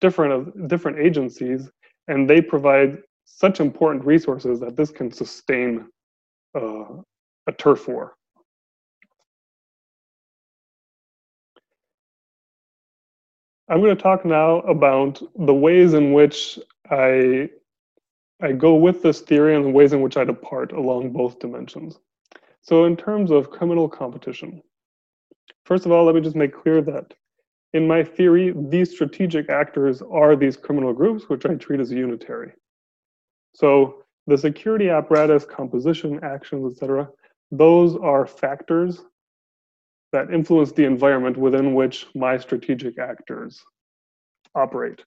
different, 0.00 0.68
different 0.68 0.98
agencies, 0.98 1.70
and 2.08 2.28
they 2.28 2.40
provide 2.40 2.98
such 3.24 3.60
important 3.60 4.04
resources 4.04 4.58
that 4.60 4.76
this 4.76 4.90
can 4.90 5.12
sustain 5.12 5.86
uh, 6.56 6.84
a 7.46 7.52
turf 7.56 7.86
war. 7.86 8.14
I'm 13.68 13.80
going 13.80 13.96
to 13.96 14.02
talk 14.02 14.24
now 14.24 14.58
about 14.60 15.22
the 15.46 15.54
ways 15.54 15.94
in 15.94 16.12
which 16.12 16.58
I 16.90 17.48
I 18.42 18.50
go 18.50 18.75
with 18.75 19.02
this 19.02 19.20
theory 19.20 19.54
and 19.54 19.64
the 19.64 19.70
ways 19.70 19.92
in 19.92 20.02
which 20.02 20.16
I 20.16 20.25
depart 20.25 20.72
along 20.72 21.12
both 21.12 21.38
dimensions. 21.38 22.00
So 22.61 22.84
in 22.84 22.96
terms 22.96 23.30
of 23.30 23.50
criminal 23.50 23.88
competition, 23.88 24.61
first 25.64 25.87
of 25.87 25.92
all, 25.92 26.04
let 26.04 26.16
me 26.16 26.20
just 26.20 26.34
make 26.34 26.52
clear 26.52 26.82
that 26.82 27.14
in 27.72 27.87
my 27.87 28.02
theory, 28.02 28.52
these 28.68 28.90
strategic 28.90 29.49
actors 29.49 30.02
are 30.11 30.34
these 30.34 30.56
criminal 30.56 30.92
groups, 30.92 31.28
which 31.28 31.46
I 31.46 31.54
treat 31.54 31.80
as 31.80 31.92
unitary. 31.92 32.52
So 33.54 34.02
the 34.26 34.37
security 34.37 34.90
apparatus, 34.90 35.44
composition, 35.44 36.18
actions, 36.22 36.72
etc., 36.72 37.08
those 37.50 37.96
are 37.96 38.26
factors 38.26 39.02
that 40.11 40.32
influence 40.32 40.72
the 40.72 40.84
environment 40.84 41.37
within 41.37 41.75
which 41.75 42.06
my 42.14 42.38
strategic 42.38 42.99
actors 42.99 43.62
operate. 44.54 45.02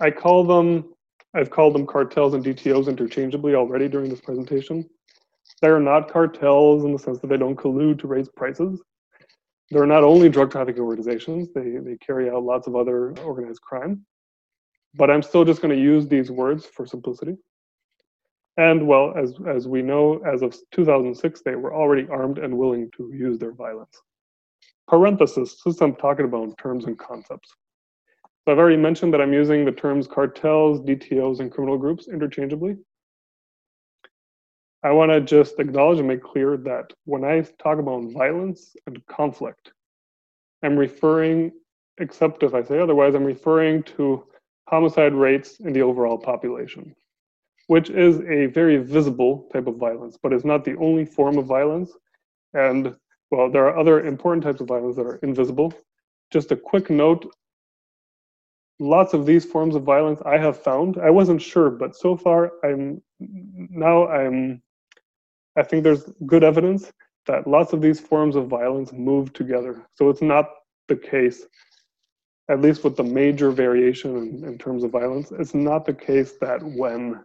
I 0.00 0.10
call 0.10 0.44
them 0.44 0.94
I've 1.36 1.50
called 1.50 1.74
them 1.74 1.86
cartels 1.86 2.32
and 2.32 2.42
DTOs 2.42 2.88
interchangeably 2.88 3.54
already 3.54 3.88
during 3.88 4.08
this 4.08 4.22
presentation. 4.22 4.88
They 5.60 5.68
are 5.68 5.80
not 5.80 6.10
cartels 6.10 6.84
in 6.84 6.92
the 6.92 6.98
sense 6.98 7.18
that 7.20 7.26
they 7.26 7.36
don't 7.36 7.56
collude 7.56 7.98
to 8.00 8.06
raise 8.06 8.28
prices. 8.30 8.82
They're 9.70 9.84
not 9.84 10.02
only 10.02 10.30
drug 10.30 10.50
trafficking 10.50 10.82
organizations, 10.82 11.48
they, 11.54 11.76
they 11.76 11.98
carry 11.98 12.30
out 12.30 12.42
lots 12.42 12.66
of 12.66 12.74
other 12.74 13.10
organized 13.18 13.60
crime. 13.60 14.06
But 14.94 15.10
I'm 15.10 15.22
still 15.22 15.44
just 15.44 15.60
going 15.60 15.76
to 15.76 15.82
use 15.82 16.08
these 16.08 16.30
words 16.30 16.64
for 16.64 16.86
simplicity. 16.86 17.36
And 18.56 18.86
well, 18.86 19.12
as, 19.14 19.34
as 19.46 19.68
we 19.68 19.82
know, 19.82 20.22
as 20.24 20.40
of 20.40 20.56
2006, 20.72 21.42
they 21.42 21.54
were 21.54 21.74
already 21.74 22.08
armed 22.08 22.38
and 22.38 22.56
willing 22.56 22.90
to 22.96 23.12
use 23.12 23.38
their 23.38 23.52
violence. 23.52 24.00
Parenthesis, 24.88 25.60
since 25.62 25.82
I'm 25.82 25.96
talking 25.96 26.24
about 26.24 26.56
terms 26.56 26.86
and 26.86 26.98
concepts. 26.98 27.54
So 28.46 28.52
I've 28.52 28.58
already 28.58 28.76
mentioned 28.76 29.12
that 29.12 29.20
I'm 29.20 29.32
using 29.32 29.64
the 29.64 29.72
terms 29.72 30.06
cartels, 30.06 30.80
DTOs, 30.80 31.40
and 31.40 31.50
criminal 31.50 31.76
groups 31.76 32.06
interchangeably. 32.06 32.76
I 34.84 34.92
want 34.92 35.10
to 35.10 35.20
just 35.20 35.58
acknowledge 35.58 35.98
and 35.98 36.06
make 36.06 36.22
clear 36.22 36.56
that 36.58 36.92
when 37.06 37.24
I 37.24 37.40
talk 37.60 37.80
about 37.80 38.12
violence 38.12 38.76
and 38.86 39.04
conflict, 39.06 39.72
I'm 40.62 40.76
referring, 40.76 41.50
except 41.98 42.44
if 42.44 42.54
I 42.54 42.62
say 42.62 42.78
otherwise, 42.78 43.16
I'm 43.16 43.24
referring 43.24 43.82
to 43.96 44.24
homicide 44.68 45.14
rates 45.14 45.58
in 45.58 45.72
the 45.72 45.82
overall 45.82 46.16
population, 46.16 46.94
which 47.66 47.90
is 47.90 48.20
a 48.28 48.46
very 48.46 48.76
visible 48.76 49.48
type 49.52 49.66
of 49.66 49.74
violence, 49.74 50.18
but 50.22 50.32
it's 50.32 50.44
not 50.44 50.64
the 50.64 50.76
only 50.76 51.04
form 51.04 51.36
of 51.36 51.46
violence. 51.46 51.90
And 52.54 52.94
well, 53.32 53.50
there 53.50 53.66
are 53.66 53.76
other 53.76 54.06
important 54.06 54.44
types 54.44 54.60
of 54.60 54.68
violence 54.68 54.94
that 54.96 55.06
are 55.06 55.18
invisible. 55.24 55.74
Just 56.30 56.52
a 56.52 56.56
quick 56.56 56.90
note 56.90 57.28
lots 58.78 59.14
of 59.14 59.26
these 59.26 59.44
forms 59.44 59.74
of 59.74 59.82
violence 59.82 60.20
I 60.24 60.38
have 60.38 60.62
found. 60.62 60.98
I 60.98 61.10
wasn't 61.10 61.42
sure, 61.42 61.70
but 61.70 61.96
so 61.96 62.16
far 62.16 62.52
I'm 62.64 63.02
now 63.20 64.08
I'm 64.08 64.62
I 65.56 65.62
think 65.62 65.84
there's 65.84 66.04
good 66.26 66.44
evidence 66.44 66.92
that 67.26 67.46
lots 67.46 67.72
of 67.72 67.80
these 67.80 67.98
forms 67.98 68.36
of 68.36 68.46
violence 68.46 68.92
move 68.92 69.32
together. 69.32 69.86
So 69.94 70.10
it's 70.10 70.22
not 70.22 70.50
the 70.88 70.96
case, 70.96 71.44
at 72.48 72.60
least 72.60 72.84
with 72.84 72.96
the 72.96 73.02
major 73.02 73.50
variation 73.50 74.16
in, 74.16 74.44
in 74.44 74.58
terms 74.58 74.84
of 74.84 74.90
violence, 74.90 75.32
it's 75.32 75.54
not 75.54 75.86
the 75.86 75.94
case 75.94 76.34
that 76.40 76.62
when 76.62 77.24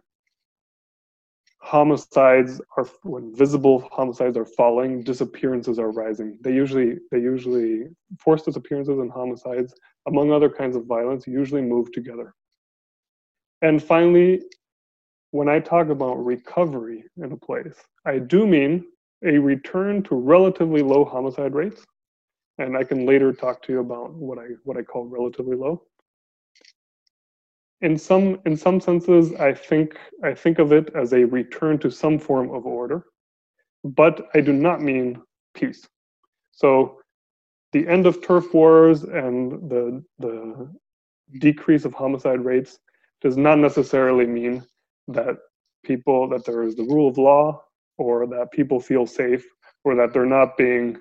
homicides 1.62 2.60
are 2.76 2.84
when 3.04 3.34
visible 3.34 3.88
homicides 3.92 4.36
are 4.36 4.44
falling 4.44 5.02
disappearances 5.02 5.78
are 5.78 5.92
rising. 5.92 6.36
They 6.42 6.52
usually 6.52 6.98
they 7.12 7.20
usually 7.20 7.84
forced 8.18 8.46
disappearances 8.46 8.98
and 8.98 9.10
homicides 9.10 9.72
among 10.08 10.32
other 10.32 10.50
kinds 10.50 10.74
of 10.76 10.86
violence 10.86 11.26
usually 11.26 11.62
move 11.62 11.92
together. 11.92 12.34
And 13.62 13.82
finally 13.82 14.42
when 15.30 15.48
i 15.48 15.58
talk 15.58 15.88
about 15.88 16.16
recovery 16.24 17.04
in 17.16 17.32
a 17.32 17.36
place 17.36 17.76
i 18.06 18.18
do 18.18 18.46
mean 18.46 18.84
a 19.24 19.38
return 19.38 20.02
to 20.02 20.14
relatively 20.16 20.82
low 20.82 21.04
homicide 21.04 21.54
rates. 21.54 21.84
And 22.58 22.76
i 22.76 22.84
can 22.84 23.06
later 23.06 23.32
talk 23.32 23.62
to 23.62 23.72
you 23.72 23.80
about 23.80 24.12
what 24.14 24.38
i 24.38 24.46
what 24.64 24.76
i 24.76 24.82
call 24.82 25.06
relatively 25.06 25.56
low 25.56 25.82
in 27.82 27.98
some 27.98 28.40
in 28.46 28.56
some 28.56 28.80
senses 28.80 29.34
i 29.34 29.52
think 29.52 29.98
i 30.24 30.32
think 30.32 30.58
of 30.58 30.72
it 30.72 30.90
as 30.94 31.12
a 31.12 31.24
return 31.24 31.78
to 31.78 31.90
some 31.90 32.18
form 32.18 32.50
of 32.50 32.66
order 32.66 33.04
but 33.84 34.28
i 34.34 34.40
do 34.40 34.52
not 34.52 34.80
mean 34.80 35.20
peace. 35.54 35.86
So 36.52 36.98
the 37.72 37.86
end 37.88 38.06
of 38.06 38.24
turf 38.24 38.52
wars 38.52 39.04
and 39.04 39.70
the 39.70 40.02
the 40.18 40.70
decrease 41.40 41.84
of 41.84 41.94
homicide 41.94 42.44
rates 42.44 42.78
does 43.20 43.36
not 43.36 43.58
necessarily 43.58 44.26
mean 44.26 44.64
that 45.08 45.36
people 45.84 46.28
that 46.28 46.44
there 46.44 46.62
is 46.62 46.74
the 46.76 46.84
rule 46.84 47.08
of 47.08 47.18
law 47.18 47.62
or 47.98 48.26
that 48.26 48.52
people 48.52 48.80
feel 48.80 49.06
safe 49.06 49.44
or 49.84 49.94
that 49.94 50.12
they're 50.12 50.26
not 50.26 50.56
being 50.56 50.96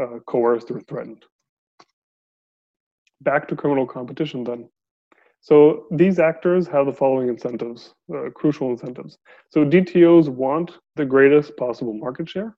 uh, 0.00 0.18
coerced 0.26 0.70
or 0.70 0.80
threatened. 0.80 1.24
Back 3.22 3.48
to 3.48 3.56
criminal 3.56 3.86
competition 3.86 4.44
then 4.44 4.68
so 5.44 5.84
these 5.90 6.18
actors 6.18 6.66
have 6.68 6.86
the 6.86 6.92
following 6.92 7.28
incentives, 7.28 7.92
uh, 8.14 8.30
crucial 8.34 8.70
incentives. 8.70 9.18
So 9.50 9.62
DTOs 9.62 10.30
want 10.30 10.78
the 10.96 11.04
greatest 11.04 11.54
possible 11.58 11.92
market 11.92 12.30
share, 12.30 12.56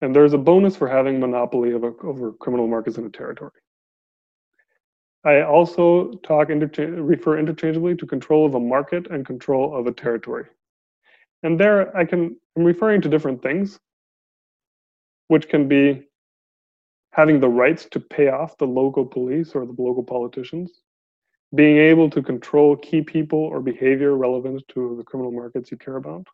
and 0.00 0.12
there's 0.14 0.32
a 0.32 0.38
bonus 0.38 0.74
for 0.74 0.88
having 0.88 1.20
monopoly 1.20 1.70
a, 1.70 1.76
over 1.76 2.32
criminal 2.32 2.66
markets 2.66 2.98
in 2.98 3.06
a 3.06 3.10
territory. 3.10 3.52
I 5.24 5.42
also 5.42 6.14
talk 6.24 6.48
intercha 6.48 6.96
refer 6.98 7.38
interchangeably 7.38 7.94
to 7.94 8.06
control 8.06 8.44
of 8.44 8.56
a 8.56 8.60
market 8.60 9.06
and 9.12 9.24
control 9.24 9.76
of 9.78 9.86
a 9.86 9.92
territory. 9.92 10.46
And 11.44 11.60
there 11.60 11.96
I 11.96 12.04
can, 12.04 12.36
I'm 12.56 12.64
referring 12.64 13.02
to 13.02 13.08
different 13.08 13.40
things, 13.40 13.78
which 15.28 15.48
can 15.48 15.68
be 15.68 16.02
having 17.12 17.38
the 17.38 17.48
rights 17.48 17.86
to 17.92 18.00
pay 18.00 18.30
off 18.30 18.58
the 18.58 18.66
local 18.66 19.06
police 19.06 19.54
or 19.54 19.64
the 19.64 19.76
local 19.78 20.02
politicians, 20.02 20.82
being 21.54 21.76
able 21.78 22.10
to 22.10 22.22
control 22.22 22.76
key 22.76 23.02
people 23.02 23.38
or 23.38 23.60
behavior 23.60 24.16
relevant 24.16 24.62
to 24.68 24.96
the 24.96 25.04
criminal 25.04 25.32
markets 25.32 25.70
you 25.70 25.76
care 25.76 25.96
about. 25.96 26.26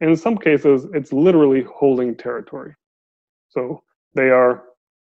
And 0.00 0.10
in 0.10 0.16
some 0.16 0.36
cases, 0.36 0.86
it's 0.92 1.12
literally 1.12 1.62
holding 1.62 2.14
territory. 2.14 2.74
So 3.48 3.82
they 4.14 4.30
are 4.30 4.64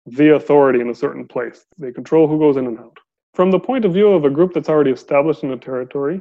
the 0.06 0.34
authority 0.34 0.80
in 0.80 0.90
a 0.90 0.94
certain 0.94 1.26
place. 1.26 1.66
They 1.78 1.92
control 1.92 2.26
who 2.28 2.38
goes 2.38 2.56
in 2.56 2.66
and 2.66 2.78
out. 2.78 2.96
From 3.34 3.50
the 3.50 3.58
point 3.58 3.84
of 3.84 3.92
view 3.92 4.08
of 4.08 4.24
a 4.24 4.30
group 4.30 4.54
that's 4.54 4.68
already 4.68 4.90
established 4.90 5.42
in 5.42 5.52
a 5.52 5.58
territory, 5.58 6.20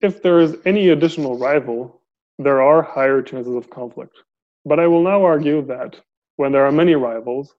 if 0.00 0.22
there 0.22 0.40
is 0.40 0.56
any 0.64 0.88
additional 0.88 1.38
rival, 1.38 2.02
there 2.38 2.62
are 2.62 2.82
higher 2.82 3.22
chances 3.22 3.54
of 3.54 3.70
conflict. 3.70 4.16
But 4.64 4.80
I 4.80 4.86
will 4.86 5.02
now 5.02 5.24
argue 5.24 5.64
that 5.66 6.00
when 6.36 6.52
there 6.52 6.66
are 6.66 6.72
many 6.72 6.94
rivals, 6.94 7.54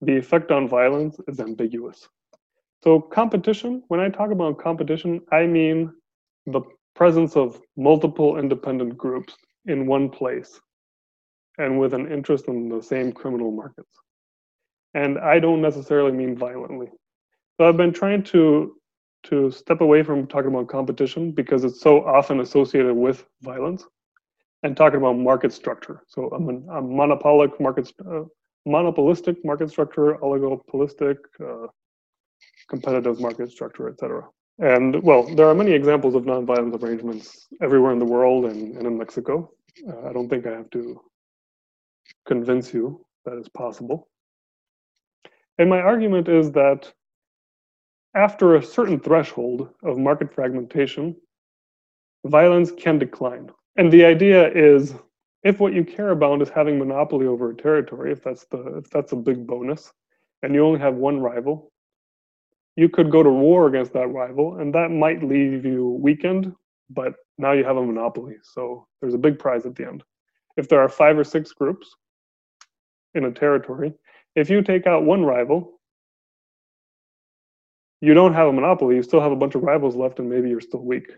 the 0.00 0.16
effect 0.16 0.50
on 0.50 0.68
violence 0.68 1.18
is 1.28 1.40
ambiguous. 1.40 2.08
So, 2.82 3.00
competition, 3.00 3.82
when 3.88 4.00
I 4.00 4.08
talk 4.08 4.30
about 4.30 4.58
competition, 4.58 5.20
I 5.30 5.46
mean 5.46 5.92
the 6.46 6.62
presence 6.94 7.36
of 7.36 7.60
multiple 7.76 8.38
independent 8.38 8.96
groups 8.98 9.36
in 9.66 9.86
one 9.86 10.08
place 10.10 10.60
and 11.58 11.78
with 11.78 11.94
an 11.94 12.10
interest 12.10 12.48
in 12.48 12.68
the 12.68 12.82
same 12.82 13.12
criminal 13.12 13.50
markets. 13.50 13.98
And 14.94 15.18
I 15.18 15.38
don't 15.38 15.62
necessarily 15.62 16.12
mean 16.12 16.36
violently. 16.36 16.88
So 17.56 17.68
I've 17.68 17.76
been 17.76 17.92
trying 17.92 18.22
to 18.24 18.74
to 19.24 19.50
step 19.52 19.80
away 19.80 20.02
from 20.02 20.26
talking 20.26 20.50
about 20.52 20.66
competition 20.68 21.30
because 21.30 21.62
it's 21.64 21.80
so 21.80 22.04
often 22.04 22.40
associated 22.40 22.94
with 22.94 23.24
violence 23.42 23.86
and 24.64 24.76
talking 24.76 24.98
about 24.98 25.16
market 25.16 25.52
structure. 25.52 26.02
So 26.08 26.28
a, 26.32 26.78
a 26.78 26.82
monopolic 26.82 27.60
market, 27.60 27.92
uh, 28.04 28.22
monopolistic 28.66 29.44
market 29.44 29.70
structure, 29.70 30.16
oligopolistic, 30.16 31.16
uh, 31.40 31.68
competitive 32.72 33.20
market 33.20 33.50
structure, 33.50 33.86
etc. 33.88 34.26
And 34.58 35.02
well, 35.02 35.22
there 35.36 35.46
are 35.46 35.54
many 35.54 35.72
examples 35.72 36.14
of 36.14 36.22
nonviolent 36.22 36.82
arrangements 36.82 37.48
everywhere 37.60 37.92
in 37.92 37.98
the 37.98 38.12
world 38.16 38.46
and, 38.46 38.76
and 38.76 38.86
in 38.86 38.96
Mexico. 38.96 39.50
Uh, 39.86 40.08
I 40.08 40.12
don't 40.14 40.28
think 40.28 40.46
I 40.46 40.52
have 40.52 40.70
to 40.70 41.00
convince 42.26 42.72
you 42.72 43.04
that 43.24 43.36
it's 43.36 43.48
possible. 43.48 44.08
And 45.58 45.68
my 45.68 45.80
argument 45.80 46.28
is 46.28 46.50
that 46.52 46.90
after 48.14 48.56
a 48.56 48.62
certain 48.62 48.98
threshold 48.98 49.68
of 49.82 49.98
market 49.98 50.34
fragmentation, 50.34 51.16
violence 52.24 52.70
can 52.72 52.98
decline. 52.98 53.50
And 53.76 53.92
the 53.92 54.04
idea 54.04 54.50
is 54.52 54.94
if 55.42 55.60
what 55.60 55.74
you 55.74 55.84
care 55.84 56.10
about 56.10 56.40
is 56.40 56.48
having 56.48 56.78
monopoly 56.78 57.26
over 57.26 57.50
a 57.50 57.56
territory, 57.56 58.12
if 58.12 58.22
that's 58.22 58.44
the 58.46 58.78
if 58.78 58.90
that's 58.90 59.12
a 59.12 59.16
big 59.16 59.46
bonus, 59.46 59.92
and 60.42 60.54
you 60.54 60.64
only 60.64 60.80
have 60.80 60.94
one 60.94 61.20
rival, 61.20 61.71
you 62.76 62.88
could 62.88 63.10
go 63.10 63.22
to 63.22 63.30
war 63.30 63.66
against 63.66 63.92
that 63.92 64.08
rival, 64.08 64.56
and 64.58 64.74
that 64.74 64.90
might 64.90 65.22
leave 65.22 65.64
you 65.64 65.98
weakened, 66.00 66.54
but 66.90 67.14
now 67.38 67.52
you 67.52 67.64
have 67.64 67.76
a 67.76 67.84
monopoly. 67.84 68.36
So 68.42 68.86
there's 69.00 69.14
a 69.14 69.18
big 69.18 69.38
prize 69.38 69.66
at 69.66 69.74
the 69.74 69.86
end. 69.86 70.02
If 70.56 70.68
there 70.68 70.80
are 70.80 70.88
five 70.88 71.18
or 71.18 71.24
six 71.24 71.52
groups 71.52 71.94
in 73.14 73.24
a 73.24 73.32
territory, 73.32 73.92
if 74.34 74.48
you 74.48 74.62
take 74.62 74.86
out 74.86 75.04
one 75.04 75.24
rival, 75.24 75.80
you 78.00 78.14
don't 78.14 78.34
have 78.34 78.48
a 78.48 78.52
monopoly, 78.52 78.96
you 78.96 79.02
still 79.02 79.20
have 79.20 79.32
a 79.32 79.36
bunch 79.36 79.54
of 79.54 79.62
rivals 79.62 79.94
left, 79.94 80.18
and 80.18 80.28
maybe 80.28 80.48
you're 80.48 80.60
still 80.60 80.84
weak. 80.84 81.12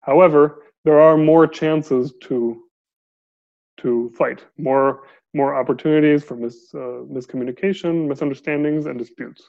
However, 0.00 0.62
there 0.84 1.00
are 1.00 1.16
more 1.16 1.46
chances 1.46 2.14
to 2.22 2.62
to 3.78 4.12
fight, 4.16 4.44
more 4.58 5.02
more 5.34 5.54
opportunities 5.54 6.22
for 6.22 6.36
mis, 6.36 6.74
uh, 6.74 7.04
miscommunication, 7.10 8.06
misunderstandings, 8.06 8.86
and 8.86 8.98
disputes. 8.98 9.48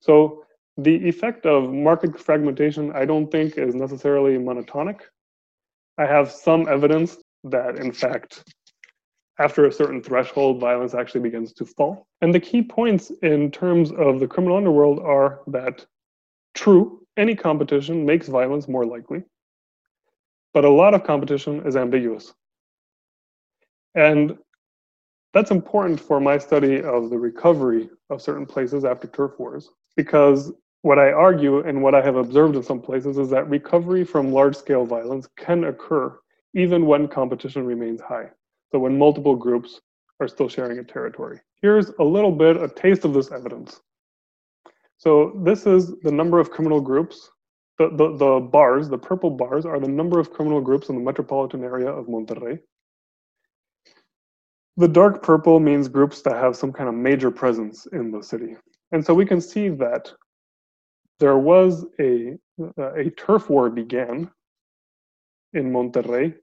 So 0.00 0.44
the 0.82 1.08
effect 1.08 1.46
of 1.46 1.72
market 1.72 2.18
fragmentation, 2.18 2.92
I 2.92 3.04
don't 3.04 3.30
think, 3.30 3.58
is 3.58 3.74
necessarily 3.74 4.36
monotonic. 4.36 5.00
I 5.98 6.06
have 6.06 6.30
some 6.30 6.68
evidence 6.68 7.18
that, 7.44 7.76
in 7.76 7.92
fact, 7.92 8.44
after 9.38 9.66
a 9.66 9.72
certain 9.72 10.02
threshold, 10.02 10.60
violence 10.60 10.94
actually 10.94 11.22
begins 11.22 11.52
to 11.54 11.64
fall. 11.64 12.06
And 12.20 12.34
the 12.34 12.40
key 12.40 12.62
points 12.62 13.10
in 13.22 13.50
terms 13.50 13.90
of 13.92 14.20
the 14.20 14.28
criminal 14.28 14.56
underworld 14.56 15.00
are 15.00 15.40
that 15.46 15.86
True, 16.54 17.06
any 17.16 17.34
competition 17.34 18.04
makes 18.04 18.28
violence 18.28 18.68
more 18.68 18.84
likely, 18.84 19.22
but 20.52 20.64
a 20.64 20.70
lot 20.70 20.94
of 20.94 21.04
competition 21.04 21.64
is 21.66 21.76
ambiguous. 21.76 22.32
And 23.94 24.36
that's 25.32 25.50
important 25.50 26.00
for 26.00 26.20
my 26.20 26.38
study 26.38 26.82
of 26.82 27.10
the 27.10 27.18
recovery 27.18 27.88
of 28.10 28.20
certain 28.20 28.46
places 28.46 28.84
after 28.84 29.06
turf 29.06 29.38
wars, 29.38 29.70
because 29.96 30.52
what 30.82 30.98
I 30.98 31.12
argue 31.12 31.60
and 31.60 31.82
what 31.82 31.94
I 31.94 32.02
have 32.02 32.16
observed 32.16 32.56
in 32.56 32.62
some 32.62 32.80
places 32.80 33.18
is 33.18 33.28
that 33.30 33.48
recovery 33.48 34.04
from 34.04 34.32
large 34.32 34.56
scale 34.56 34.84
violence 34.84 35.28
can 35.36 35.64
occur 35.64 36.18
even 36.54 36.86
when 36.86 37.06
competition 37.06 37.64
remains 37.64 38.00
high. 38.00 38.28
So 38.72 38.78
when 38.78 38.98
multiple 38.98 39.36
groups 39.36 39.80
are 40.20 40.28
still 40.28 40.48
sharing 40.48 40.78
a 40.78 40.84
territory. 40.84 41.40
Here's 41.62 41.90
a 41.98 42.04
little 42.04 42.32
bit, 42.32 42.56
a 42.56 42.68
taste 42.68 43.04
of 43.04 43.14
this 43.14 43.30
evidence. 43.30 43.80
So 44.96 45.40
this 45.44 45.66
is 45.66 45.94
the 46.02 46.12
number 46.12 46.38
of 46.38 46.50
criminal 46.50 46.80
groups. 46.80 47.30
The, 47.78 47.88
the, 47.90 48.16
the 48.16 48.40
bars, 48.40 48.88
the 48.88 48.98
purple 48.98 49.30
bars, 49.30 49.64
are 49.64 49.80
the 49.80 49.88
number 49.88 50.18
of 50.18 50.32
criminal 50.32 50.60
groups 50.60 50.88
in 50.88 50.94
the 50.94 51.00
metropolitan 51.00 51.64
area 51.64 51.88
of 51.88 52.06
Monterrey. 52.06 52.58
The 54.76 54.88
dark 54.88 55.22
purple 55.22 55.60
means 55.60 55.88
groups 55.88 56.20
that 56.22 56.36
have 56.36 56.56
some 56.56 56.72
kind 56.72 56.88
of 56.88 56.94
major 56.94 57.30
presence 57.30 57.86
in 57.92 58.10
the 58.10 58.22
city. 58.22 58.56
And 58.92 59.04
so 59.04 59.14
we 59.14 59.26
can 59.26 59.40
see 59.40 59.68
that 59.70 60.12
there 61.20 61.38
was 61.38 61.86
a, 62.00 62.36
a 62.78 63.10
turf 63.10 63.48
war 63.50 63.70
began 63.70 64.30
in 65.52 65.70
Monterrey. 65.72 66.34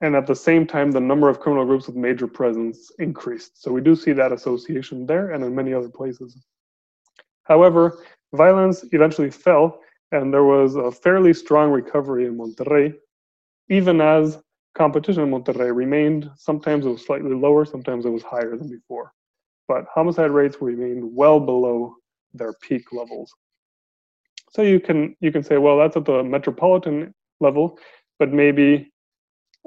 And 0.00 0.16
at 0.16 0.26
the 0.26 0.34
same 0.34 0.66
time, 0.66 0.90
the 0.90 1.00
number 1.00 1.28
of 1.28 1.38
criminal 1.38 1.64
groups 1.64 1.86
with 1.86 1.94
major 1.94 2.26
presence 2.26 2.90
increased. 2.98 3.62
So 3.62 3.70
we 3.70 3.80
do 3.80 3.94
see 3.94 4.12
that 4.12 4.32
association 4.32 5.06
there 5.06 5.30
and 5.30 5.44
in 5.44 5.54
many 5.54 5.72
other 5.72 5.88
places. 5.88 6.36
However, 7.44 7.98
violence 8.34 8.84
eventually 8.92 9.30
fell, 9.30 9.80
and 10.10 10.34
there 10.34 10.44
was 10.44 10.74
a 10.74 10.90
fairly 10.90 11.32
strong 11.32 11.70
recovery 11.70 12.26
in 12.26 12.36
Monterrey, 12.36 12.94
even 13.68 14.00
as 14.00 14.38
competition 14.74 15.22
in 15.22 15.30
Monterrey 15.30 15.74
remained. 15.74 16.28
Sometimes 16.36 16.84
it 16.84 16.90
was 16.90 17.06
slightly 17.06 17.34
lower, 17.34 17.64
sometimes 17.64 18.04
it 18.04 18.10
was 18.10 18.24
higher 18.24 18.56
than 18.56 18.68
before. 18.68 19.12
But 19.68 19.86
homicide 19.94 20.32
rates 20.32 20.56
remained 20.60 21.04
well 21.04 21.38
below 21.38 21.94
their 22.34 22.54
peak 22.54 22.92
levels. 22.92 23.32
So 24.52 24.62
you 24.62 24.80
can 24.80 25.16
you 25.20 25.32
can 25.32 25.42
say, 25.42 25.58
well, 25.58 25.78
that's 25.78 25.96
at 25.96 26.04
the 26.04 26.22
metropolitan 26.22 27.14
level, 27.40 27.78
but 28.18 28.32
maybe 28.32 28.92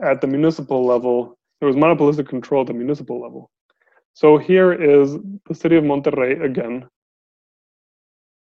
at 0.03 0.21
the 0.21 0.27
municipal 0.27 0.85
level, 0.85 1.37
there 1.59 1.67
was 1.67 1.75
monopolistic 1.75 2.27
control 2.27 2.61
at 2.61 2.67
the 2.67 2.73
municipal 2.73 3.21
level. 3.21 3.49
So 4.13 4.37
here 4.37 4.73
is 4.73 5.17
the 5.47 5.55
city 5.55 5.75
of 5.75 5.83
Monterrey 5.83 6.43
again, 6.43 6.87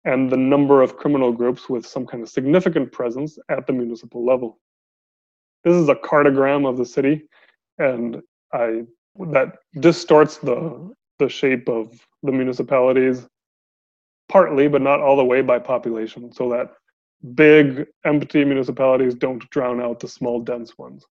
and 0.05 0.31
the 0.31 0.37
number 0.37 0.83
of 0.83 0.97
criminal 0.97 1.33
groups 1.33 1.69
with 1.69 1.87
some 1.87 2.07
kind 2.07 2.23
of 2.23 2.29
significant 2.29 2.93
presence 2.93 3.39
at 3.49 3.67
the 3.67 3.73
municipal 3.73 4.25
level. 4.25 4.59
This 5.65 5.75
is 5.75 5.89
a 5.89 5.95
cartogram 5.95 6.69
of 6.69 6.77
the 6.77 6.87
city, 6.87 7.29
and 7.79 8.21
I 8.53 8.83
that 9.31 9.59
distorts 9.79 10.39
the 10.39 10.93
the 11.19 11.29
shape 11.29 11.69
of 11.69 12.05
the 12.25 12.33
municipalities 12.33 13.29
partly, 14.33 14.67
but 14.67 14.81
not 14.81 14.99
all 14.99 15.15
the 15.15 15.25
way 15.25 15.43
by 15.43 15.59
population, 15.59 16.33
so 16.33 16.49
that 16.49 16.73
big 17.35 17.87
empty 18.07 18.43
municipalities 18.47 19.15
don't 19.15 19.49
drown 19.51 19.79
out 19.79 20.01
the 20.01 20.09
small 20.09 20.41
dense 20.41 20.79
ones. 20.79 21.05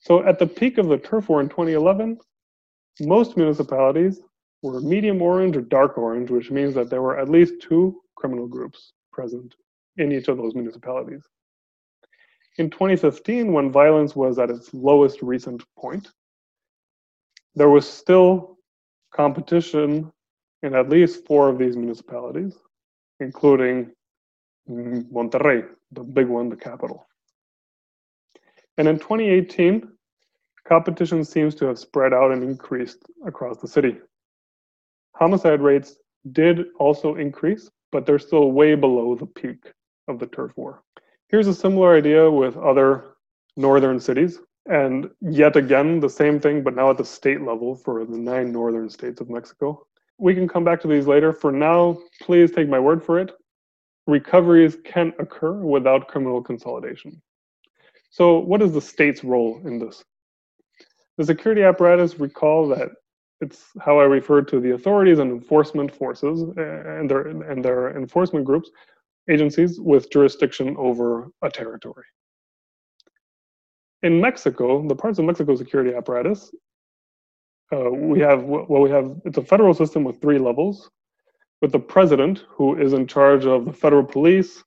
So 0.00 0.24
at 0.24 0.40
the 0.40 0.46
peak 0.48 0.78
of 0.78 0.88
the 0.88 0.98
turf 0.98 1.28
war 1.28 1.40
in 1.40 1.48
2011, 1.48 2.18
most 3.00 3.36
municipalities 3.36 4.20
were 4.60 4.80
medium 4.80 5.22
orange 5.22 5.56
or 5.56 5.60
dark 5.60 5.96
orange, 5.96 6.30
which 6.30 6.50
means 6.50 6.74
that 6.74 6.90
there 6.90 7.00
were 7.00 7.16
at 7.16 7.28
least 7.28 7.54
two 7.62 8.00
criminal 8.16 8.48
groups 8.48 8.92
present 9.12 9.54
in 9.98 10.10
each 10.10 10.26
of 10.26 10.36
those 10.36 10.56
municipalities. 10.56 11.22
In 12.58 12.70
2015, 12.70 13.52
when 13.52 13.70
violence 13.70 14.16
was 14.16 14.40
at 14.40 14.50
its 14.50 14.74
lowest 14.74 15.22
recent 15.22 15.62
point, 15.78 16.08
there 17.54 17.70
was 17.70 17.88
still 17.88 18.58
competition 19.14 20.12
in 20.62 20.74
at 20.74 20.88
least 20.88 21.26
four 21.26 21.48
of 21.48 21.58
these 21.58 21.76
municipalities, 21.76 22.56
including 23.20 23.90
Monterrey, 24.68 25.66
the 25.90 26.02
big 26.02 26.28
one, 26.28 26.48
the 26.48 26.56
capital. 26.56 27.06
And 28.78 28.88
in 28.88 28.98
2018, 28.98 29.88
competition 30.66 31.24
seems 31.24 31.54
to 31.56 31.66
have 31.66 31.78
spread 31.78 32.12
out 32.12 32.32
and 32.32 32.42
increased 32.42 33.04
across 33.26 33.58
the 33.58 33.68
city. 33.68 33.98
Homicide 35.14 35.60
rates 35.60 35.96
did 36.32 36.66
also 36.78 37.16
increase, 37.16 37.70
but 37.90 38.06
they're 38.06 38.18
still 38.18 38.52
way 38.52 38.74
below 38.74 39.14
the 39.14 39.26
peak 39.26 39.72
of 40.08 40.18
the 40.18 40.26
turf 40.26 40.52
war. 40.56 40.82
Here's 41.28 41.48
a 41.48 41.54
similar 41.54 41.96
idea 41.96 42.30
with 42.30 42.56
other 42.56 43.16
northern 43.56 44.00
cities. 44.00 44.38
And 44.66 45.10
yet 45.20 45.56
again, 45.56 45.98
the 45.98 46.08
same 46.08 46.38
thing, 46.38 46.62
but 46.62 46.76
now 46.76 46.90
at 46.90 46.98
the 46.98 47.04
state 47.04 47.40
level 47.42 47.74
for 47.74 48.04
the 48.04 48.16
nine 48.16 48.52
northern 48.52 48.88
states 48.88 49.20
of 49.20 49.28
Mexico. 49.28 49.86
We 50.22 50.36
can 50.36 50.46
come 50.46 50.62
back 50.62 50.80
to 50.82 50.88
these 50.88 51.08
later. 51.08 51.32
For 51.32 51.50
now, 51.50 51.98
please 52.20 52.52
take 52.52 52.68
my 52.68 52.78
word 52.78 53.02
for 53.02 53.18
it. 53.18 53.32
Recoveries 54.06 54.76
can 54.84 55.12
occur 55.18 55.54
without 55.54 56.06
criminal 56.06 56.40
consolidation. 56.40 57.20
So, 58.10 58.38
what 58.38 58.62
is 58.62 58.72
the 58.72 58.80
state's 58.80 59.24
role 59.24 59.60
in 59.64 59.80
this? 59.80 60.04
The 61.18 61.24
security 61.24 61.64
apparatus, 61.64 62.20
recall 62.20 62.68
that 62.68 62.90
it's 63.40 63.64
how 63.80 63.98
I 63.98 64.04
refer 64.04 64.42
to 64.42 64.60
the 64.60 64.74
authorities 64.74 65.18
and 65.18 65.32
enforcement 65.32 65.92
forces 65.92 66.42
and 66.56 67.10
their, 67.10 67.22
and 67.26 67.64
their 67.64 67.96
enforcement 67.96 68.44
groups, 68.44 68.70
agencies 69.28 69.80
with 69.80 70.08
jurisdiction 70.12 70.76
over 70.78 71.32
a 71.42 71.50
territory. 71.50 72.04
In 74.04 74.20
Mexico, 74.20 74.86
the 74.86 74.94
parts 74.94 75.18
of 75.18 75.24
Mexico 75.24 75.56
security 75.56 75.96
apparatus, 75.96 76.54
uh, 77.72 77.90
we 77.90 78.20
have 78.20 78.42
well, 78.44 78.82
we 78.82 78.90
have 78.90 79.16
it's 79.24 79.38
a 79.38 79.44
federal 79.44 79.74
system 79.74 80.04
with 80.04 80.20
three 80.20 80.38
levels, 80.38 80.90
with 81.60 81.72
the 81.72 81.78
president 81.78 82.44
who 82.48 82.78
is 82.78 82.92
in 82.92 83.06
charge 83.06 83.46
of 83.46 83.64
the 83.64 83.72
federal 83.72 84.04
police, 84.04 84.62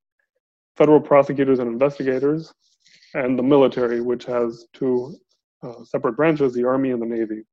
federal 0.76 1.00
prosecutors 1.00 1.60
and 1.60 1.68
investigators, 1.68 2.54
and 3.14 3.38
the 3.38 3.44
military, 3.44 4.02
which 4.02 4.26
has 4.26 4.66
two 4.74 5.16
uh, 5.64 5.84
separate 5.84 6.14
branches, 6.14 6.54
the 6.54 6.66
army 6.66 6.92
and 6.92 7.02
the 7.02 7.06
navy. 7.06 7.44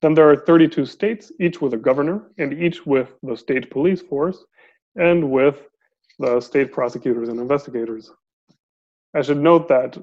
Then 0.00 0.14
there 0.14 0.28
are 0.28 0.36
32 0.36 0.86
states, 0.86 1.30
each 1.38 1.60
with 1.60 1.74
a 1.74 1.76
governor 1.76 2.30
and 2.38 2.52
each 2.52 2.84
with 2.84 3.14
the 3.22 3.36
state 3.36 3.70
police 3.70 4.02
force 4.02 4.44
and 4.96 5.30
with 5.30 5.62
the 6.18 6.40
state 6.40 6.72
prosecutors 6.72 7.28
and 7.28 7.38
investigators. 7.38 8.10
I 9.14 9.22
should 9.22 9.38
note 9.38 9.68
that 9.68 9.96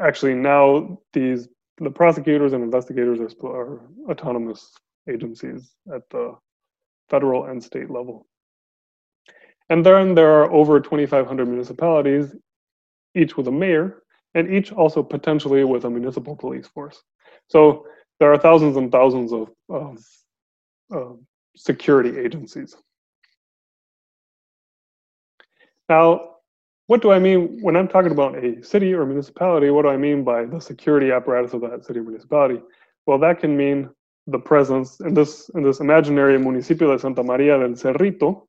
actually 0.00 0.34
now 0.34 0.98
these 1.12 1.48
the 1.78 1.90
prosecutors 1.90 2.52
and 2.52 2.64
investigators 2.64 3.20
are, 3.20 3.48
are 3.48 3.80
autonomous 4.10 4.72
agencies 5.08 5.72
at 5.94 6.08
the 6.10 6.36
federal 7.08 7.44
and 7.46 7.62
state 7.62 7.90
level. 7.90 8.26
And 9.68 9.84
then 9.84 10.14
there 10.14 10.30
are 10.30 10.50
over 10.50 10.80
2,500 10.80 11.46
municipalities, 11.46 12.34
each 13.14 13.36
with 13.36 13.48
a 13.48 13.52
mayor, 13.52 14.02
and 14.34 14.52
each 14.52 14.72
also 14.72 15.02
potentially 15.02 15.64
with 15.64 15.84
a 15.84 15.90
municipal 15.90 16.36
police 16.36 16.66
force. 16.68 17.02
So 17.48 17.86
there 18.20 18.32
are 18.32 18.38
thousands 18.38 18.76
and 18.76 18.90
thousands 18.90 19.32
of, 19.32 19.50
of, 19.68 19.98
of 20.90 21.20
security 21.56 22.18
agencies. 22.18 22.76
Now, 25.88 26.35
what 26.86 27.02
do 27.02 27.10
I 27.10 27.18
mean 27.18 27.58
when 27.60 27.76
I'm 27.76 27.88
talking 27.88 28.12
about 28.12 28.36
a 28.42 28.62
city 28.62 28.94
or 28.94 29.04
municipality? 29.04 29.70
What 29.70 29.82
do 29.82 29.88
I 29.88 29.96
mean 29.96 30.22
by 30.22 30.44
the 30.44 30.60
security 30.60 31.10
apparatus 31.10 31.52
of 31.52 31.62
that 31.62 31.84
city 31.84 31.98
or 31.98 32.04
municipality? 32.04 32.60
Well, 33.06 33.18
that 33.18 33.40
can 33.40 33.56
mean 33.56 33.90
the 34.26 34.38
presence 34.38 35.00
in 35.00 35.14
this 35.14 35.48
in 35.54 35.62
this 35.62 35.80
imaginary 35.80 36.38
municipio 36.38 36.92
de 36.92 36.98
Santa 36.98 37.22
Maria 37.22 37.58
del 37.58 37.74
Cerrito. 37.74 38.46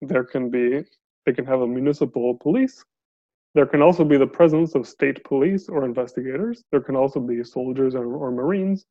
There 0.00 0.24
can 0.24 0.50
be 0.50 0.84
they 1.24 1.32
can 1.32 1.46
have 1.46 1.60
a 1.60 1.66
municipal 1.66 2.34
police. 2.34 2.84
There 3.54 3.66
can 3.66 3.82
also 3.82 4.04
be 4.04 4.18
the 4.18 4.26
presence 4.26 4.74
of 4.74 4.86
state 4.86 5.24
police 5.24 5.68
or 5.68 5.84
investigators. 5.84 6.62
There 6.70 6.80
can 6.80 6.94
also 6.94 7.20
be 7.20 7.42
soldiers 7.42 7.94
or, 7.94 8.04
or 8.04 8.30
marines, 8.30 8.84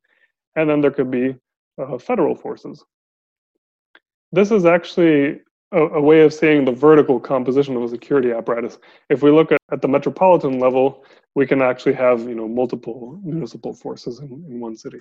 and 0.55 0.69
then 0.69 0.81
there 0.81 0.91
could 0.91 1.11
be 1.11 1.35
uh, 1.77 1.97
federal 1.97 2.35
forces. 2.35 2.83
This 4.31 4.51
is 4.51 4.65
actually 4.65 5.41
a, 5.75 5.79
a, 5.95 6.01
way 6.01 6.21
of 6.21 6.33
seeing 6.33 6.63
the 6.63 6.71
vertical 6.71 7.19
composition 7.19 7.75
of 7.75 7.83
a 7.83 7.89
security 7.89 8.31
apparatus. 8.31 8.79
If 9.09 9.21
we 9.21 9.29
look 9.29 9.51
at, 9.51 9.59
at 9.71 9.81
the 9.81 9.87
metropolitan 9.87 10.59
level, 10.59 11.05
we 11.35 11.45
can 11.45 11.61
actually 11.61 11.93
have 11.93 12.21
you 12.21 12.35
know 12.35 12.47
multiple 12.47 13.19
municipal 13.23 13.73
forces 13.73 14.19
in, 14.19 14.31
in 14.49 14.59
one 14.59 14.75
city. 14.75 14.99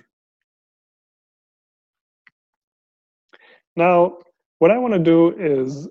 Now, 3.75 4.19
what 4.59 4.71
I 4.71 4.77
want 4.77 4.93
to 4.93 4.99
do 4.99 5.35
is 5.37 5.87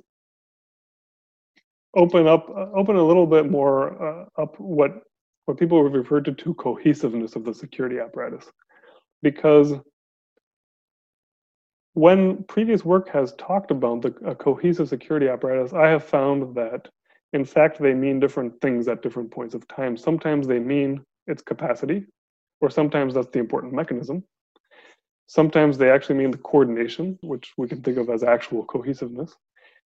open 1.97 2.27
up, 2.27 2.49
uh, 2.51 2.71
open 2.75 2.97
a 2.97 3.03
little 3.03 3.27
bit 3.27 3.51
more 3.51 4.03
uh, 4.03 4.43
up 4.43 4.59
what 4.61 5.03
what 5.47 5.59
people 5.59 5.83
have 5.83 5.93
referred 5.93 6.25
to 6.27 6.33
to 6.33 6.55
cohesiveness 6.55 7.37
of 7.37 7.45
the 7.45 7.55
security 7.55 7.99
apparatus, 7.99 8.51
because 9.23 9.75
when 11.95 12.43
previous 12.45 12.85
work 12.85 13.09
has 13.09 13.35
talked 13.35 13.71
about 13.71 14.03
the, 14.03 14.15
a 14.27 14.35
cohesive 14.35 14.89
security 14.89 15.29
apparatus, 15.29 15.73
I 15.73 15.89
have 15.89 16.05
found 16.05 16.55
that, 16.57 16.89
in 17.33 17.45
fact, 17.45 17.81
they 17.81 17.95
mean 17.95 18.21
different 18.21 18.61
things 18.61 18.89
at 18.89 19.03
different 19.03 19.31
points 19.31 19.55
of 19.55 19.67
time. 19.69 19.97
Sometimes 19.97 20.47
they 20.47 20.59
mean 20.59 21.05
its 21.29 21.41
capacity, 21.41 22.07
or 22.61 22.69
sometimes 22.69 23.15
that's 23.15 23.31
the 23.31 23.39
important 23.39 23.73
mechanism. 23.73 24.25
Sometimes 25.29 25.79
they 25.79 25.91
actually 25.91 26.17
mean 26.17 26.33
the 26.33 26.39
coordination, 26.39 27.17
which 27.23 27.53
we 27.57 27.69
can 27.69 27.81
think 27.81 27.97
of 27.97 28.11
as 28.11 28.25
actual 28.25 28.65
cohesiveness. 28.65 29.35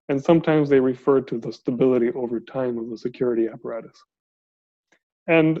And 0.08 0.22
sometimes 0.22 0.70
they 0.70 0.80
refer 0.80 1.20
to 1.20 1.38
the 1.38 1.52
stability 1.52 2.10
over 2.12 2.40
time 2.40 2.78
of 2.78 2.88
the 2.88 2.96
security 2.96 3.48
apparatus. 3.52 4.02
And 5.26 5.60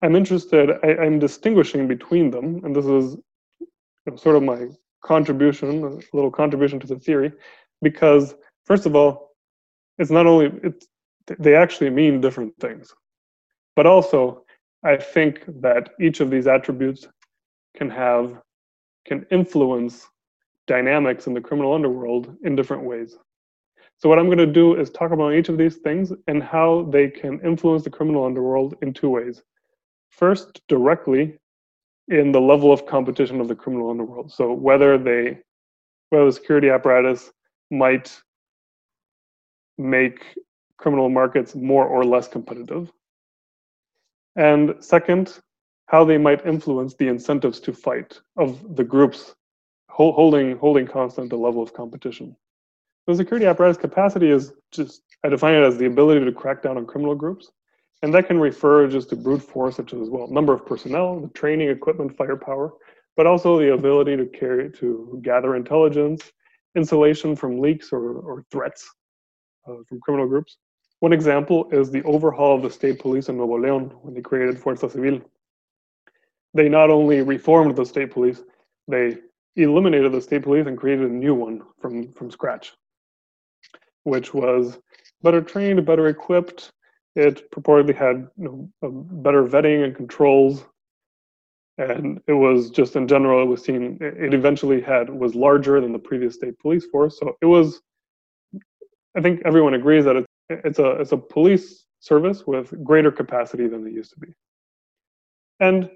I'm 0.00 0.16
interested, 0.16 0.70
I, 0.82 1.04
am 1.04 1.18
distinguishing 1.18 1.86
between 1.86 2.30
them, 2.30 2.64
and 2.64 2.74
this 2.74 2.86
is 2.86 3.16
sort 4.16 4.36
of 4.36 4.42
my 4.42 4.68
contribution, 5.02 5.84
a 5.84 6.16
little 6.16 6.30
contribution 6.30 6.80
to 6.80 6.86
the 6.86 6.98
theory, 6.98 7.32
because 7.80 8.34
first 8.64 8.86
of 8.86 8.96
all, 8.96 9.30
it's 9.98 10.10
not 10.10 10.26
only 10.26 10.52
it's 10.62 10.86
they 11.38 11.54
actually 11.54 11.90
mean 11.90 12.20
different 12.20 12.52
things, 12.58 12.92
but 13.76 13.86
also 13.86 14.44
I 14.84 14.96
think 14.96 15.44
that 15.60 15.90
each 16.00 16.20
of 16.20 16.30
these 16.30 16.46
attributes 16.46 17.06
can 17.76 17.90
have 17.90 18.40
can 19.04 19.26
influence 19.30 20.08
dynamics 20.66 21.26
in 21.26 21.34
the 21.34 21.40
criminal 21.40 21.74
underworld 21.74 22.36
in 22.44 22.56
different 22.56 22.84
ways. 22.84 23.16
So 23.98 24.08
what 24.08 24.18
I'm 24.18 24.26
going 24.26 24.38
to 24.38 24.46
do 24.46 24.74
is 24.74 24.90
talk 24.90 25.12
about 25.12 25.34
each 25.34 25.48
of 25.48 25.58
these 25.58 25.76
things 25.76 26.12
and 26.26 26.42
how 26.42 26.88
they 26.90 27.08
can 27.08 27.40
influence 27.44 27.84
the 27.84 27.90
criminal 27.90 28.24
underworld 28.24 28.74
in 28.82 28.92
two 28.92 29.10
ways. 29.10 29.42
First, 30.10 30.60
directly 30.68 31.38
in 32.12 32.30
the 32.30 32.40
level 32.40 32.72
of 32.72 32.84
competition 32.86 33.40
of 33.40 33.48
the 33.48 33.54
criminal 33.54 33.90
underworld. 33.90 34.30
So 34.30 34.52
whether 34.52 34.98
they, 34.98 35.38
whether 36.10 36.26
the 36.26 36.32
security 36.32 36.68
apparatus 36.68 37.32
might 37.70 38.20
make 39.78 40.36
criminal 40.76 41.08
markets 41.08 41.54
more 41.54 41.86
or 41.86 42.04
less 42.04 42.28
competitive. 42.28 42.92
And 44.36 44.74
second, 44.80 45.38
how 45.86 46.04
they 46.04 46.18
might 46.18 46.44
influence 46.44 46.94
the 46.94 47.08
incentives 47.08 47.60
to 47.60 47.72
fight 47.72 48.20
of 48.36 48.76
the 48.76 48.84
groups 48.84 49.34
holding 49.88 50.56
holding 50.56 50.86
constant 50.86 51.30
the 51.30 51.36
level 51.36 51.62
of 51.62 51.72
competition. 51.72 52.36
The 53.06 53.14
security 53.14 53.46
apparatus 53.46 53.76
capacity 53.76 54.30
is 54.30 54.52
just 54.70 55.02
I 55.24 55.28
define 55.28 55.54
it 55.54 55.64
as 55.64 55.78
the 55.78 55.86
ability 55.86 56.24
to 56.24 56.32
crack 56.32 56.62
down 56.62 56.76
on 56.76 56.86
criminal 56.86 57.14
groups 57.14 57.50
and 58.02 58.12
that 58.12 58.26
can 58.26 58.38
refer 58.38 58.88
just 58.88 59.08
to 59.10 59.16
brute 59.16 59.42
force, 59.42 59.76
such 59.76 59.92
as 59.94 60.10
well 60.10 60.26
number 60.28 60.52
of 60.52 60.66
personnel, 60.66 61.20
the 61.20 61.28
training, 61.28 61.68
equipment, 61.68 62.16
firepower, 62.16 62.72
but 63.16 63.26
also 63.26 63.58
the 63.58 63.72
ability 63.72 64.16
to 64.16 64.26
carry 64.26 64.70
to 64.70 65.20
gather 65.22 65.54
intelligence, 65.54 66.32
insulation 66.76 67.36
from 67.36 67.60
leaks 67.60 67.92
or, 67.92 68.14
or 68.18 68.44
threats 68.50 68.88
uh, 69.68 69.76
from 69.88 70.00
criminal 70.00 70.26
groups. 70.26 70.56
One 71.00 71.12
example 71.12 71.68
is 71.72 71.90
the 71.90 72.02
overhaul 72.04 72.56
of 72.56 72.62
the 72.62 72.70
state 72.70 73.00
police 73.00 73.28
in 73.28 73.36
Nuevo 73.36 73.58
León 73.58 73.92
when 74.02 74.14
they 74.14 74.20
created 74.20 74.56
Fuerza 74.56 74.90
Civil. 74.90 75.20
They 76.54 76.68
not 76.68 76.90
only 76.90 77.22
reformed 77.22 77.74
the 77.76 77.84
state 77.84 78.10
police, 78.10 78.42
they 78.88 79.16
eliminated 79.56 80.12
the 80.12 80.20
state 80.20 80.42
police 80.42 80.66
and 80.66 80.78
created 80.78 81.10
a 81.10 81.14
new 81.14 81.34
one 81.34 81.62
from, 81.80 82.12
from 82.12 82.30
scratch, 82.30 82.72
which 84.04 84.32
was 84.32 84.78
better 85.22 85.40
trained, 85.40 85.84
better 85.84 86.08
equipped, 86.08 86.72
it 87.14 87.50
purportedly 87.50 87.94
had 87.94 88.28
you 88.38 88.72
know, 88.82 88.90
better 88.90 89.44
vetting 89.44 89.84
and 89.84 89.94
controls, 89.94 90.64
and 91.78 92.20
it 92.26 92.32
was 92.32 92.70
just 92.70 92.96
in 92.96 93.08
general. 93.08 93.42
It 93.42 93.46
was 93.46 93.64
seen. 93.64 93.98
It 94.00 94.34
eventually 94.34 94.80
had 94.80 95.10
was 95.10 95.34
larger 95.34 95.80
than 95.80 95.92
the 95.92 95.98
previous 95.98 96.34
state 96.34 96.58
police 96.58 96.86
force. 96.86 97.18
So 97.18 97.36
it 97.40 97.46
was. 97.46 97.80
I 99.16 99.20
think 99.20 99.42
everyone 99.44 99.74
agrees 99.74 100.04
that 100.06 100.16
it's 100.16 100.26
it's 100.48 100.78
a 100.78 100.90
it's 100.92 101.12
a 101.12 101.16
police 101.16 101.84
service 102.00 102.46
with 102.46 102.82
greater 102.82 103.12
capacity 103.12 103.68
than 103.68 103.84
they 103.84 103.90
used 103.90 104.12
to 104.12 104.20
be. 104.20 104.28
And 105.60 105.90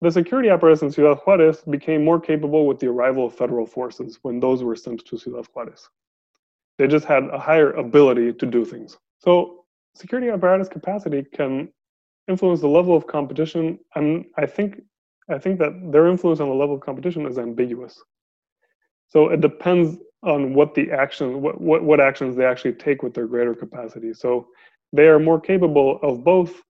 the 0.00 0.10
security 0.10 0.48
apparatus 0.48 0.82
in 0.82 0.90
Ciudad 0.90 1.18
Juarez 1.18 1.60
became 1.68 2.04
more 2.04 2.18
capable 2.18 2.66
with 2.66 2.78
the 2.78 2.86
arrival 2.86 3.26
of 3.26 3.34
federal 3.34 3.66
forces 3.66 4.18
when 4.22 4.40
those 4.40 4.62
were 4.62 4.76
sent 4.76 5.04
to 5.04 5.18
Ciudad 5.18 5.46
Juarez. 5.52 5.88
They 6.78 6.86
just 6.86 7.04
had 7.04 7.24
a 7.24 7.38
higher 7.38 7.72
ability 7.72 8.32
to 8.32 8.46
do 8.46 8.64
things. 8.64 8.96
So 9.18 9.59
security 9.94 10.30
apparatus 10.30 10.68
capacity 10.68 11.24
can 11.34 11.68
influence 12.28 12.60
the 12.60 12.68
level 12.68 12.96
of 12.96 13.06
competition. 13.06 13.78
And 13.94 14.24
I 14.36 14.46
think 14.46 14.82
I 15.28 15.38
think 15.38 15.58
that 15.60 15.72
their 15.92 16.08
influence 16.08 16.40
on 16.40 16.48
the 16.48 16.54
level 16.54 16.74
of 16.74 16.80
competition 16.80 17.26
is 17.26 17.38
ambiguous. 17.38 18.00
So 19.08 19.28
it 19.28 19.40
depends 19.40 19.98
on 20.22 20.54
what 20.54 20.74
the 20.74 20.90
action, 20.90 21.40
what, 21.40 21.60
what, 21.60 21.82
what 21.82 22.00
actions 22.00 22.36
they 22.36 22.44
actually 22.44 22.72
take 22.72 23.02
with 23.02 23.14
their 23.14 23.26
greater 23.26 23.54
capacity. 23.54 24.12
So 24.12 24.48
they 24.92 25.06
are 25.06 25.20
more 25.20 25.40
capable 25.40 26.00
of 26.02 26.24
both 26.24 26.60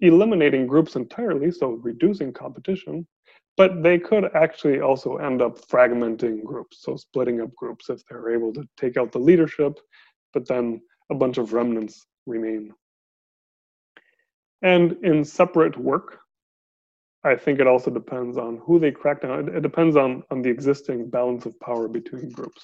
eliminating 0.00 0.66
groups 0.66 0.94
entirely, 0.94 1.50
so 1.50 1.80
reducing 1.82 2.32
competition, 2.32 3.06
but 3.56 3.82
they 3.82 3.98
could 3.98 4.24
actually 4.34 4.80
also 4.80 5.16
end 5.16 5.40
up 5.40 5.58
fragmenting 5.58 6.44
groups, 6.44 6.82
so 6.82 6.96
splitting 6.96 7.40
up 7.40 7.54
groups 7.54 7.88
if 7.88 8.04
they're 8.06 8.30
able 8.30 8.52
to 8.52 8.68
take 8.76 8.96
out 8.96 9.12
the 9.12 9.18
leadership, 9.18 9.78
but 10.34 10.46
then 10.46 10.80
a 11.10 11.14
bunch 11.14 11.38
of 11.38 11.52
remnants 11.52 12.06
remain. 12.26 12.72
And 14.62 14.96
in 15.02 15.24
separate 15.24 15.76
work, 15.76 16.18
I 17.24 17.36
think 17.36 17.60
it 17.60 17.66
also 17.66 17.90
depends 17.90 18.36
on 18.36 18.60
who 18.64 18.78
they 18.78 18.90
crack 18.90 19.22
down. 19.22 19.48
It, 19.48 19.56
it 19.56 19.62
depends 19.62 19.96
on, 19.96 20.22
on 20.30 20.42
the 20.42 20.50
existing 20.50 21.10
balance 21.10 21.46
of 21.46 21.58
power 21.60 21.88
between 21.88 22.30
groups. 22.30 22.62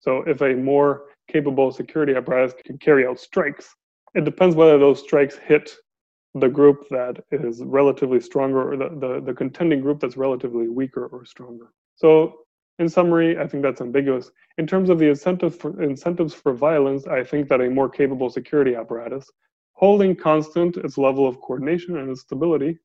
So 0.00 0.22
if 0.26 0.40
a 0.42 0.54
more 0.54 1.04
capable 1.28 1.72
security 1.72 2.14
apparatus 2.14 2.54
can 2.64 2.78
carry 2.78 3.06
out 3.06 3.18
strikes, 3.18 3.74
it 4.14 4.24
depends 4.24 4.54
whether 4.54 4.78
those 4.78 5.00
strikes 5.00 5.36
hit 5.36 5.74
the 6.34 6.48
group 6.48 6.86
that 6.90 7.16
is 7.32 7.62
relatively 7.64 8.20
stronger 8.20 8.72
or 8.72 8.76
the, 8.76 8.88
the, 9.00 9.22
the 9.24 9.34
contending 9.34 9.80
group 9.80 10.00
that's 10.00 10.16
relatively 10.16 10.68
weaker 10.68 11.06
or 11.06 11.24
stronger. 11.24 11.72
So 11.96 12.34
in 12.78 12.88
summary, 12.88 13.38
I 13.38 13.46
think 13.46 13.62
that's 13.62 13.80
ambiguous. 13.80 14.30
In 14.58 14.66
terms 14.66 14.90
of 14.90 14.98
the 14.98 15.08
incentives 15.08 15.56
for, 15.56 15.82
incentives 15.82 16.34
for 16.34 16.52
violence, 16.52 17.06
I 17.06 17.24
think 17.24 17.48
that 17.48 17.60
a 17.60 17.70
more 17.70 17.88
capable 17.88 18.28
security 18.28 18.74
apparatus, 18.74 19.30
holding 19.72 20.14
constant 20.14 20.76
its 20.76 20.98
level 20.98 21.26
of 21.26 21.40
coordination 21.40 21.96
and 21.96 22.10
its 22.10 22.22
stability, 22.22 22.78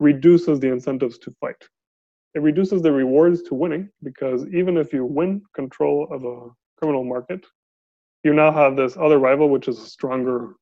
reduces 0.00 0.58
the 0.60 0.68
incentives 0.68 1.18
to 1.18 1.30
fight. 1.40 1.62
It 2.34 2.42
reduces 2.42 2.82
the 2.82 2.92
rewards 2.92 3.42
to 3.42 3.54
winning 3.54 3.90
because 4.02 4.46
even 4.48 4.76
if 4.76 4.92
you 4.92 5.04
win 5.04 5.42
control 5.54 6.08
of 6.10 6.24
a 6.24 6.48
criminal 6.78 7.04
market, 7.04 7.44
you 8.24 8.32
now 8.32 8.50
have 8.50 8.76
this 8.76 8.96
other 8.96 9.18
rival, 9.18 9.48
which 9.48 9.68
is 9.68 9.78
a 9.78 9.86
stronger 9.86 10.54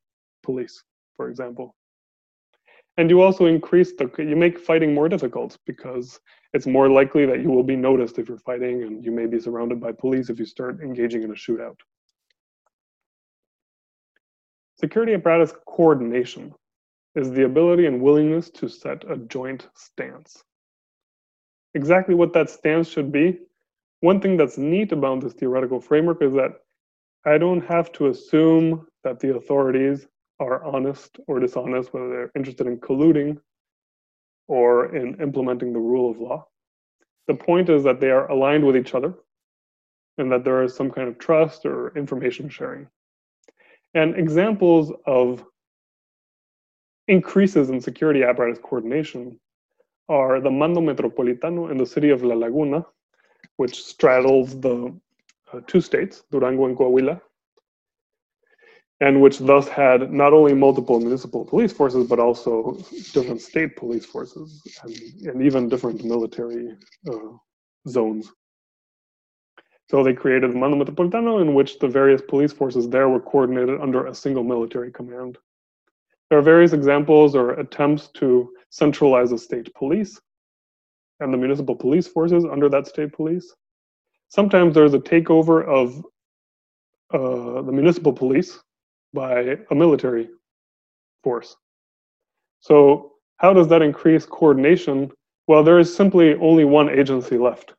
police, 0.42 0.82
for 1.16 1.28
example. 1.28 1.74
And 2.98 3.08
you 3.08 3.22
also 3.22 3.46
increase 3.46 3.94
the, 3.94 4.10
you 4.18 4.36
make 4.36 4.58
fighting 4.58 4.94
more 4.94 5.08
difficult 5.08 5.58
because 5.66 6.20
it's 6.52 6.66
more 6.66 6.90
likely 6.90 7.24
that 7.24 7.40
you 7.40 7.50
will 7.50 7.62
be 7.62 7.76
noticed 7.76 8.18
if 8.18 8.28
you're 8.28 8.38
fighting 8.38 8.82
and 8.82 9.04
you 9.04 9.10
may 9.10 9.26
be 9.26 9.40
surrounded 9.40 9.80
by 9.80 9.92
police 9.92 10.28
if 10.28 10.38
you 10.38 10.44
start 10.44 10.80
engaging 10.82 11.22
in 11.22 11.30
a 11.30 11.34
shootout. 11.34 11.76
Security 14.78 15.14
apparatus 15.14 15.54
coordination 15.66 16.52
is 17.14 17.30
the 17.30 17.44
ability 17.44 17.86
and 17.86 18.00
willingness 18.00 18.50
to 18.50 18.68
set 18.68 19.10
a 19.10 19.16
joint 19.16 19.68
stance. 19.74 20.42
Exactly 21.74 22.14
what 22.14 22.32
that 22.34 22.50
stance 22.50 22.88
should 22.88 23.10
be, 23.10 23.38
one 24.00 24.20
thing 24.20 24.36
that's 24.36 24.58
neat 24.58 24.92
about 24.92 25.20
this 25.20 25.32
theoretical 25.32 25.80
framework 25.80 26.22
is 26.22 26.32
that 26.34 26.50
I 27.24 27.38
don't 27.38 27.64
have 27.64 27.92
to 27.92 28.08
assume 28.08 28.86
that 29.04 29.20
the 29.20 29.36
authorities 29.36 30.08
are 30.42 30.64
honest 30.64 31.18
or 31.26 31.40
dishonest, 31.40 31.92
whether 31.92 32.08
they're 32.08 32.32
interested 32.36 32.66
in 32.66 32.78
colluding 32.78 33.38
or 34.48 34.94
in 34.94 35.20
implementing 35.20 35.72
the 35.72 35.78
rule 35.78 36.10
of 36.10 36.18
law. 36.18 36.46
The 37.26 37.34
point 37.34 37.68
is 37.68 37.84
that 37.84 38.00
they 38.00 38.10
are 38.10 38.30
aligned 38.30 38.66
with 38.66 38.76
each 38.76 38.94
other 38.94 39.14
and 40.18 40.30
that 40.32 40.44
there 40.44 40.62
is 40.62 40.74
some 40.74 40.90
kind 40.90 41.08
of 41.08 41.18
trust 41.18 41.64
or 41.64 41.96
information 41.96 42.48
sharing. 42.48 42.88
And 43.94 44.16
examples 44.16 44.92
of 45.06 45.44
increases 47.08 47.70
in 47.70 47.80
security 47.80 48.22
apparatus 48.22 48.58
coordination 48.62 49.38
are 50.08 50.40
the 50.40 50.50
Mando 50.50 50.80
Metropolitano 50.80 51.70
in 51.70 51.76
the 51.78 51.86
city 51.86 52.10
of 52.10 52.22
La 52.22 52.34
Laguna, 52.34 52.84
which 53.56 53.82
straddles 53.82 54.58
the 54.60 54.94
uh, 55.52 55.60
two 55.66 55.80
states, 55.80 56.24
Durango 56.30 56.66
and 56.66 56.76
Coahuila, 56.76 57.20
and 59.02 59.20
which 59.20 59.38
thus 59.40 59.66
had 59.66 60.12
not 60.12 60.32
only 60.32 60.54
multiple 60.54 61.00
municipal 61.00 61.44
police 61.44 61.72
forces, 61.72 62.06
but 62.06 62.20
also 62.20 62.78
different 63.12 63.40
state 63.40 63.74
police 63.74 64.06
forces 64.06 64.62
and, 64.84 64.94
and 65.26 65.42
even 65.42 65.68
different 65.68 66.04
military 66.04 66.76
uh, 67.10 67.32
zones. 67.88 68.30
So 69.90 70.04
they 70.04 70.12
created 70.12 70.52
the 70.52 70.56
Mando 70.56 70.76
Metropolitano, 70.82 71.42
in 71.42 71.52
which 71.52 71.80
the 71.80 71.88
various 71.88 72.22
police 72.22 72.52
forces 72.52 72.88
there 72.88 73.08
were 73.08 73.18
coordinated 73.18 73.80
under 73.80 74.06
a 74.06 74.14
single 74.14 74.44
military 74.44 74.92
command. 74.92 75.36
There 76.30 76.38
are 76.38 76.42
various 76.54 76.72
examples 76.72 77.34
or 77.34 77.54
attempts 77.54 78.06
to 78.20 78.52
centralize 78.70 79.30
the 79.30 79.38
state 79.38 79.74
police 79.74 80.20
and 81.18 81.34
the 81.34 81.38
municipal 81.38 81.74
police 81.74 82.06
forces 82.06 82.44
under 82.44 82.68
that 82.68 82.86
state 82.86 83.12
police. 83.12 83.52
Sometimes 84.28 84.74
there's 84.74 84.94
a 84.94 85.00
takeover 85.00 85.66
of 85.66 86.04
uh, 87.12 87.62
the 87.62 87.72
municipal 87.72 88.12
police 88.12 88.60
by 89.12 89.56
a 89.70 89.74
military 89.74 90.28
force. 91.22 91.56
So 92.60 93.12
how 93.38 93.52
does 93.52 93.68
that 93.68 93.82
increase 93.82 94.24
coordination? 94.24 95.10
Well, 95.48 95.64
there 95.64 95.78
is 95.78 95.94
simply 95.94 96.34
only 96.36 96.64
one 96.64 96.88
agency 96.88 97.36
left. 97.36 97.74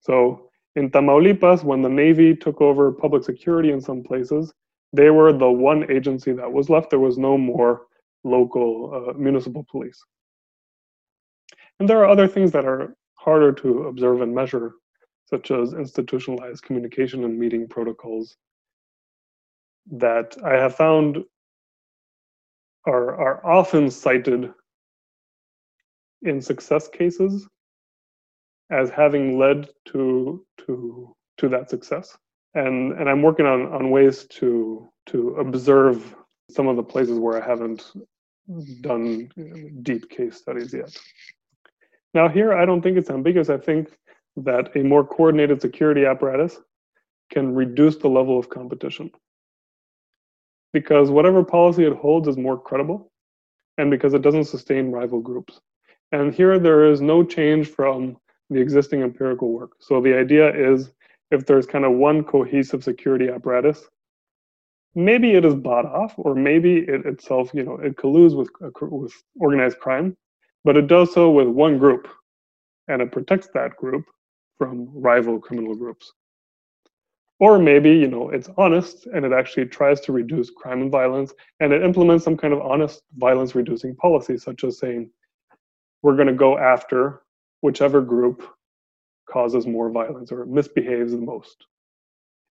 So 0.00 0.50
in 0.76 0.90
Tamaulipas, 0.90 1.62
when 1.62 1.82
the 1.82 1.88
Navy 1.88 2.34
took 2.34 2.60
over 2.60 2.92
public 2.92 3.22
security 3.24 3.70
in 3.70 3.80
some 3.80 4.02
places, 4.02 4.52
they 4.92 5.10
were 5.10 5.32
the 5.32 5.50
one 5.50 5.90
agency 5.90 6.32
that 6.32 6.52
was 6.52 6.68
left. 6.68 6.90
There 6.90 6.98
was 6.98 7.18
no 7.18 7.38
more 7.38 7.86
local 8.24 9.08
uh, 9.10 9.12
municipal 9.14 9.64
police. 9.70 10.02
And 11.78 11.88
there 11.88 11.98
are 11.98 12.08
other 12.08 12.28
things 12.28 12.52
that 12.52 12.64
are 12.64 12.96
harder 13.14 13.52
to 13.52 13.84
observe 13.84 14.20
and 14.20 14.34
measure, 14.34 14.74
such 15.26 15.50
as 15.50 15.72
institutionalized 15.72 16.62
communication 16.62 17.24
and 17.24 17.38
meeting 17.38 17.68
protocols 17.68 18.36
that 19.92 20.36
I 20.44 20.54
have 20.54 20.74
found 20.76 21.18
are, 22.86 23.14
are 23.16 23.46
often 23.46 23.90
cited 23.90 24.52
in 26.22 26.40
success 26.40 26.88
cases 26.88 27.46
as 28.70 28.90
having 28.90 29.38
led 29.38 29.68
to 29.86 30.44
to 30.66 31.14
to 31.38 31.48
that 31.48 31.68
success. 31.68 32.16
And 32.54 32.92
and 32.92 33.08
i'm 33.08 33.22
working 33.22 33.46
on 33.46 33.66
on 33.72 33.90
ways 33.90 34.26
to 34.38 34.88
to 35.06 35.36
observe 35.36 36.14
some 36.50 36.66
of 36.68 36.76
the 36.76 36.82
places 36.82 37.18
where 37.18 37.42
i 37.42 37.46
haven't 37.46 37.92
done 38.80 39.28
deep 39.82 40.08
case 40.08 40.36
studies 40.36 40.72
yet. 40.72 40.96
Now 42.14 42.28
here 42.28 42.54
i 42.54 42.64
don't 42.64 42.80
think 42.80 42.96
it's 42.96 43.10
ambiguous. 43.10 43.50
I 43.50 43.58
think 43.58 43.90
that 44.36 44.74
a 44.76 44.82
more 44.82 45.06
coordinated 45.06 45.60
security 45.60 46.06
apparatus 46.06 46.58
can 47.30 47.54
reduce 47.54 47.96
the 47.96 48.08
level 48.08 48.38
of 48.38 48.48
competition 48.48 49.10
because 50.74 51.10
whatever 51.10 51.44
policy 51.44 51.84
it 51.86 51.96
holds 51.96 52.28
is 52.28 52.36
more 52.36 52.60
credible 52.60 53.10
and 53.78 53.90
because 53.90 54.12
it 54.12 54.22
doesn't 54.22 54.44
sustain 54.44 54.90
rival 54.90 55.20
groups. 55.20 55.60
And 56.12 56.34
here 56.34 56.58
there 56.58 56.90
is 56.90 57.00
no 57.00 57.24
change 57.24 57.68
from 57.68 58.16
the 58.50 58.60
existing 58.60 59.02
empirical 59.02 59.52
work. 59.52 59.72
So 59.80 60.02
the 60.02 60.18
idea 60.18 60.52
is 60.54 60.90
if 61.30 61.46
there's 61.46 61.64
kind 61.64 61.84
of 61.84 61.92
one 61.92 62.24
cohesive 62.24 62.84
security 62.84 63.28
apparatus, 63.28 63.88
maybe 64.96 65.34
it 65.34 65.44
is 65.44 65.54
bought 65.54 65.86
off 65.86 66.12
or 66.18 66.34
maybe 66.34 66.78
it 66.78 67.06
itself, 67.06 67.50
you 67.54 67.62
know, 67.62 67.76
it 67.76 67.96
colludes 67.96 68.36
with, 68.36 68.50
with 68.80 69.14
organized 69.40 69.78
crime, 69.78 70.16
but 70.64 70.76
it 70.76 70.88
does 70.88 71.14
so 71.14 71.30
with 71.30 71.48
one 71.48 71.78
group 71.78 72.08
and 72.88 73.00
it 73.00 73.12
protects 73.12 73.48
that 73.54 73.76
group 73.76 74.04
from 74.58 74.88
rival 74.92 75.38
criminal 75.38 75.74
groups. 75.76 76.12
Or 77.44 77.58
maybe, 77.58 77.90
you 77.90 78.08
know, 78.08 78.30
it's 78.30 78.48
honest 78.56 79.04
and 79.04 79.22
it 79.22 79.32
actually 79.34 79.66
tries 79.66 80.00
to 80.00 80.12
reduce 80.12 80.48
crime 80.48 80.80
and 80.80 80.90
violence 80.90 81.34
and 81.60 81.74
it 81.74 81.82
implements 81.82 82.24
some 82.24 82.38
kind 82.38 82.54
of 82.54 82.62
honest 82.62 83.02
violence 83.18 83.54
reducing 83.54 83.94
policy, 83.96 84.38
such 84.38 84.64
as 84.64 84.78
saying, 84.78 85.10
we're 86.00 86.16
going 86.16 86.28
to 86.28 86.32
go 86.46 86.56
after 86.56 87.20
whichever 87.60 88.00
group 88.00 88.48
causes 89.28 89.66
more 89.66 89.90
violence 89.90 90.32
or 90.32 90.46
misbehaves 90.46 91.12
the 91.12 91.18
most. 91.18 91.66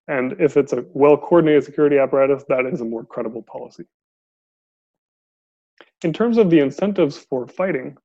And 0.08 0.36
if 0.40 0.58
it's 0.58 0.74
a 0.74 0.86
well 0.94 1.18
coordinated 1.18 1.64
security 1.64 1.98
apparatus, 1.98 2.44
that 2.50 2.68
is 2.68 2.82
a 2.82 2.86
more 2.86 3.04
credible 3.04 3.42
policy. 3.42 3.86
In 6.04 6.14
terms 6.14 6.38
of 6.38 6.52
the 6.52 6.60
incentives 6.60 7.18
for 7.18 7.48
fighting, 7.48 7.98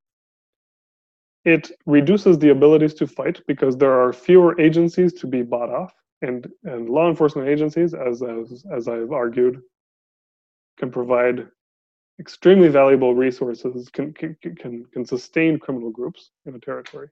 it 1.45 1.71
reduces 1.85 2.39
the 2.39 2.49
abilities 2.49 2.95
to 2.95 3.07
fight 3.07 3.43
because 3.47 3.77
there 3.77 3.93
are 3.93 4.11
fewer 4.15 4.59
agencies 4.59 5.13
to 5.21 5.27
be 5.27 5.43
bought 5.43 5.69
off 5.69 5.93
and 6.23 6.49
and 6.65 6.89
law 6.89 7.09
enforcement 7.09 7.49
agencies, 7.49 7.95
as 7.95 8.23
as 8.23 8.65
as 8.73 8.89
I've 8.89 9.13
argued, 9.13 9.61
can 10.79 10.91
provide 10.91 11.47
extremely 12.21 12.69
valuable 12.69 13.15
resources, 13.15 13.89
can 13.89 14.13
can 14.13 14.37
can, 14.57 14.85
can 14.93 15.05
sustain 15.05 15.59
criminal 15.59 15.91
groups 15.91 16.31
in 16.47 16.55
a 16.55 16.59
territory, 16.59 17.09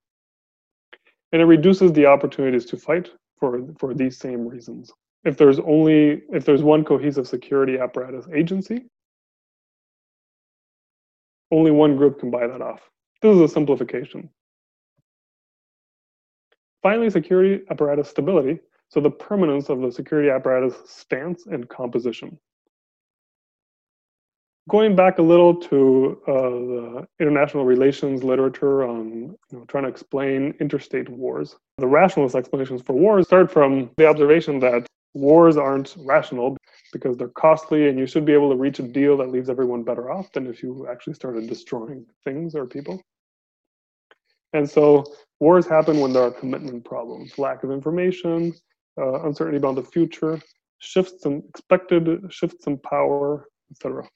and 1.33 1.40
it 1.40 1.47
reduces 1.47 1.92
the 1.92 2.07
opportunities 2.07 2.64
to 2.66 2.77
fight 2.77 3.11
for 3.38 3.61
for 3.79 3.95
these 3.95 4.19
same 4.19 4.47
reasons. 4.47 4.92
If 5.25 5.37
there's 5.37 5.59
only 5.61 6.23
if 6.33 6.45
there's 6.45 6.62
one 6.62 6.85
cohesive 6.85 7.29
security 7.29 7.79
apparatus 7.79 8.27
agency, 8.35 8.87
only 11.51 11.71
one 11.71 11.97
group 11.97 12.19
can 12.21 12.31
buy 12.31 12.47
that 12.47 12.62
off. 12.62 12.81
This 13.23 13.35
is 13.35 13.40
a 13.40 13.49
simplification. 13.49 14.31
Finally, 16.83 17.11
security 17.11 17.64
apparatus 17.71 18.09
stability 18.09 18.61
so 18.88 19.01
the 19.01 19.11
permanence 19.11 19.68
of 19.68 19.81
the 19.81 19.90
security 19.90 20.31
apparatus 20.31 20.75
stance 20.87 21.46
and 21.46 21.68
composition. 21.68 22.38
going 24.68 24.96
back 24.96 25.18
a 25.18 25.22
little 25.22 25.55
to 25.55 26.20
uh, 26.27 26.33
the 26.33 27.07
international 27.20 27.64
relations 27.64 28.25
literature 28.25 28.85
on 28.85 29.37
you 29.51 29.59
know, 29.59 29.64
trying 29.68 29.85
to 29.85 29.88
explain 29.88 30.55
interstate 30.61 31.09
wars, 31.09 31.57
the 31.79 31.87
rationalist 31.87 32.35
explanations 32.35 32.83
for 32.83 32.94
wars 32.94 33.27
start 33.27 33.51
from 33.51 33.90
the 33.96 34.07
observation 34.07 34.59
that 34.59 34.87
wars 35.14 35.57
aren't 35.57 35.96
rational 36.01 36.57
because 36.92 37.16
they're 37.16 37.29
costly 37.29 37.88
and 37.88 37.99
you 37.99 38.07
should 38.07 38.25
be 38.25 38.33
able 38.33 38.51
to 38.51 38.57
reach 38.57 38.79
a 38.79 38.83
deal 38.83 39.16
that 39.16 39.31
leaves 39.31 39.49
everyone 39.49 39.83
better 39.83 40.11
off 40.11 40.31
than 40.33 40.46
if 40.46 40.62
you 40.62 40.87
actually 40.90 41.14
started 41.14 41.49
destroying 41.49 42.05
things 42.25 42.55
or 42.55 42.66
people. 42.66 43.01
And 44.53 44.68
so 44.68 45.05
wars 45.40 45.66
happen 45.66 46.01
when 46.01 46.12
there 46.12 46.22
are 46.22 46.31
commitment 46.31 46.85
problems, 46.85 47.38
lack 47.38 47.62
of 47.62 47.70
information, 47.70 48.55
uh, 48.99 49.23
uncertainty 49.23 49.59
about 49.59 49.77
the 49.77 49.83
future, 49.83 50.41
shifts 50.79 51.27
in 51.27 51.43
expected 51.49 52.21
shifts 52.31 52.67
in 52.67 52.79
power, 52.79 53.49
etc. 53.71 54.09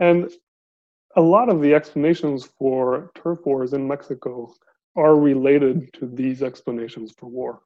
And 0.00 0.30
a 1.16 1.20
lot 1.20 1.48
of 1.48 1.60
the 1.60 1.74
explanations 1.74 2.44
for 2.58 3.10
turf 3.14 3.40
wars 3.44 3.72
in 3.72 3.88
Mexico 3.88 4.52
are 4.96 5.16
related 5.16 5.92
to 5.94 6.06
these 6.06 6.42
explanations 6.42 7.12
for 7.12 7.26
war. 7.26 7.60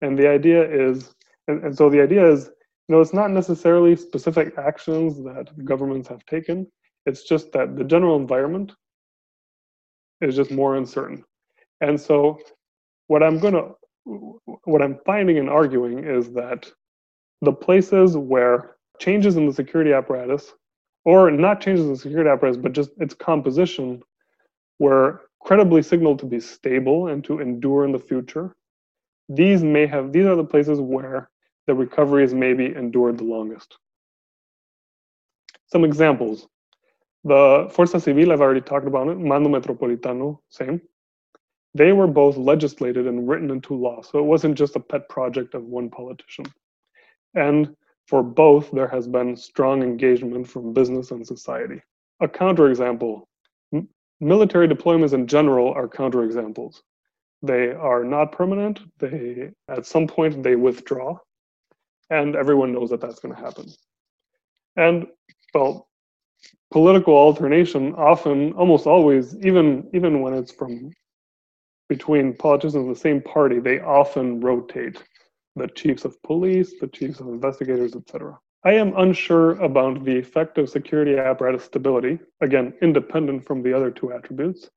And 0.00 0.18
the 0.18 0.28
idea 0.28 0.62
is, 0.62 1.14
and, 1.48 1.62
and 1.64 1.76
so 1.76 1.88
the 1.88 2.02
idea 2.02 2.28
is, 2.28 2.50
you 2.88 2.94
know, 2.94 3.00
it's 3.00 3.12
not 3.12 3.30
necessarily 3.30 3.94
specific 3.96 4.58
actions 4.58 5.22
that 5.24 5.48
governments 5.64 6.08
have 6.08 6.24
taken. 6.26 6.66
It's 7.06 7.22
just 7.22 7.52
that 7.52 7.76
the 7.76 7.84
general 7.84 8.16
environment 8.16 8.72
is 10.20 10.36
just 10.36 10.50
more 10.50 10.76
uncertain. 10.76 11.24
And 11.80 12.00
so 12.00 12.38
what 13.06 13.22
I'm 13.22 13.38
gonna, 13.38 13.70
what 14.04 14.82
I'm 14.82 14.98
finding 15.06 15.38
and 15.38 15.48
arguing 15.48 16.04
is 16.04 16.30
that 16.32 16.70
the 17.40 17.52
places 17.52 18.16
where 18.16 18.76
changes 18.98 19.36
in 19.36 19.46
the 19.46 19.52
security 19.52 19.92
apparatus, 19.92 20.52
or 21.04 21.30
not 21.30 21.60
changes 21.60 21.84
in 21.84 21.92
the 21.92 21.98
security 21.98 22.30
apparatus, 22.30 22.56
but 22.56 22.72
just 22.72 22.90
its 22.98 23.14
composition, 23.14 24.02
were 24.78 25.22
credibly 25.40 25.82
signaled 25.82 26.18
to 26.20 26.26
be 26.26 26.40
stable 26.40 27.08
and 27.08 27.24
to 27.24 27.40
endure 27.40 27.84
in 27.84 27.92
the 27.92 27.98
future, 27.98 28.54
these 29.28 29.62
may 29.62 29.86
have, 29.86 30.12
these 30.12 30.26
are 30.26 30.36
the 30.36 30.44
places 30.44 30.80
where 30.80 31.30
the 31.66 31.74
recovery 31.74 32.24
is 32.24 32.34
maybe 32.34 32.66
endured 32.66 33.18
the 33.18 33.24
longest. 33.24 33.76
Some 35.66 35.84
examples. 35.84 36.46
The 37.24 37.70
Fuerza 37.72 38.00
Civil, 38.00 38.32
I've 38.32 38.40
already 38.40 38.60
talked 38.60 38.86
about 38.86 39.08
it, 39.08 39.18
Mando 39.18 39.48
Metropolitano, 39.48 40.38
same. 40.50 40.80
They 41.74 41.92
were 41.92 42.06
both 42.06 42.36
legislated 42.36 43.06
and 43.06 43.28
written 43.28 43.50
into 43.50 43.74
law, 43.74 44.02
so 44.02 44.18
it 44.18 44.24
wasn't 44.24 44.58
just 44.58 44.76
a 44.76 44.80
pet 44.80 45.08
project 45.08 45.54
of 45.54 45.64
one 45.64 45.88
politician. 45.88 46.44
And 47.34 47.74
for 48.06 48.22
both, 48.22 48.70
there 48.72 48.88
has 48.88 49.08
been 49.08 49.36
strong 49.36 49.82
engagement 49.82 50.48
from 50.48 50.74
business 50.74 51.10
and 51.12 51.26
society. 51.26 51.80
A 52.20 52.28
counterexample 52.28 53.22
military 54.20 54.68
deployments 54.68 55.12
in 55.12 55.26
general 55.26 55.72
are 55.72 55.88
counterexamples. 55.88 56.80
They 57.42 57.72
are 57.72 58.04
not 58.04 58.32
permanent. 58.32 58.80
They, 58.98 59.50
at 59.68 59.84
some 59.84 60.06
point, 60.06 60.42
they 60.42 60.54
withdraw, 60.54 61.18
and 62.10 62.36
everyone 62.36 62.72
knows 62.72 62.90
that 62.90 63.00
that's 63.00 63.18
going 63.18 63.34
to 63.34 63.40
happen. 63.40 63.66
And 64.76 65.06
well, 65.54 65.88
political 66.70 67.14
alternation 67.14 67.94
often, 67.94 68.52
almost 68.52 68.86
always, 68.86 69.36
even 69.44 69.88
even 69.92 70.20
when 70.20 70.34
it's 70.34 70.52
from 70.52 70.92
between 71.92 72.32
politicians 72.32 72.74
of 72.74 72.86
the 72.86 72.96
same 73.06 73.20
party, 73.20 73.58
they 73.60 73.78
often 73.80 74.40
rotate 74.40 75.02
the 75.56 75.68
chiefs 75.68 76.06
of 76.06 76.22
police, 76.22 76.80
the 76.80 76.86
chiefs 76.86 77.20
of 77.20 77.26
investigators, 77.28 77.94
etc. 77.94 78.38
I 78.64 78.72
am 78.72 78.96
unsure 78.96 79.60
about 79.60 80.02
the 80.02 80.18
effect 80.18 80.56
of 80.56 80.70
security 80.70 81.18
apparatus 81.18 81.64
stability, 81.64 82.18
again, 82.40 82.72
independent 82.80 83.44
from 83.44 83.62
the 83.62 83.74
other 83.76 83.90
two 83.90 84.10
attributes, 84.10 84.70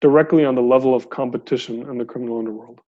directly 0.00 0.44
on 0.44 0.54
the 0.54 0.62
level 0.74 0.94
of 0.94 1.10
competition 1.10 1.82
in 1.90 1.98
the 1.98 2.04
criminal 2.04 2.38
underworld. 2.38 2.80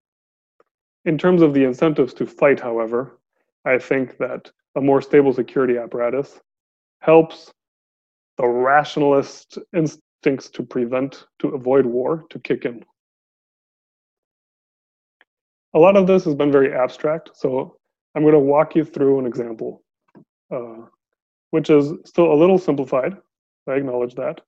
In 1.04 1.18
terms 1.18 1.42
of 1.42 1.52
the 1.52 1.64
incentives 1.64 2.14
to 2.14 2.26
fight, 2.28 2.60
however, 2.60 3.18
I 3.64 3.76
think 3.76 4.18
that 4.18 4.52
a 4.76 4.80
more 4.80 5.02
stable 5.02 5.32
security 5.32 5.78
apparatus 5.78 6.38
helps 7.00 7.52
the 8.38 8.46
rationalist 8.46 9.58
instincts 9.74 10.48
to 10.50 10.62
prevent, 10.62 11.26
to 11.40 11.48
avoid 11.48 11.84
war, 11.84 12.24
to 12.30 12.38
kick 12.38 12.64
in. 12.66 12.84
A 15.74 15.78
lot 15.78 15.96
of 15.96 16.06
this 16.06 16.24
has 16.24 16.34
been 16.34 16.52
very 16.52 16.72
abstract, 16.72 17.30
so 17.34 17.76
I'm 18.14 18.22
going 18.22 18.34
to 18.34 18.38
walk 18.38 18.74
you 18.74 18.84
through 18.84 19.18
an 19.20 19.26
example, 19.26 19.82
uh, 20.50 20.86
which 21.50 21.70
is 21.70 21.92
still 22.04 22.32
a 22.32 22.34
little 22.34 22.58
simplified. 22.58 23.16
I 23.66 23.74
acknowledge 23.74 24.14
that, 24.16 24.40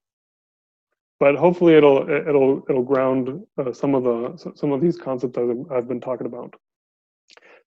but 1.21 1.37
hopefully 1.37 1.75
it'll 1.75 2.09
it'll 2.11 2.63
it'll 2.69 2.83
ground 2.83 3.47
uh, 3.57 3.73
some 3.73 3.95
of 3.95 4.03
the 4.03 4.53
some 4.55 4.73
of 4.73 4.81
these 4.81 4.99
concepts 4.99 5.39
I've, 5.39 5.73
I've 5.73 5.89
been 5.89 6.01
talking 6.01 6.27
about. 6.27 6.55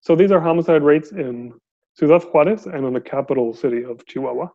So 0.02 0.16
these 0.16 0.32
are 0.32 0.40
homicide 0.40 0.84
rates 0.84 1.12
in 1.12 1.54
Ciudad 1.96 2.24
Juarez 2.24 2.68
and 2.68 2.86
in 2.86 2.94
the 2.94 3.02
capital 3.02 3.54
city 3.54 3.84
of 3.84 4.06
Chihuahua 4.06 4.50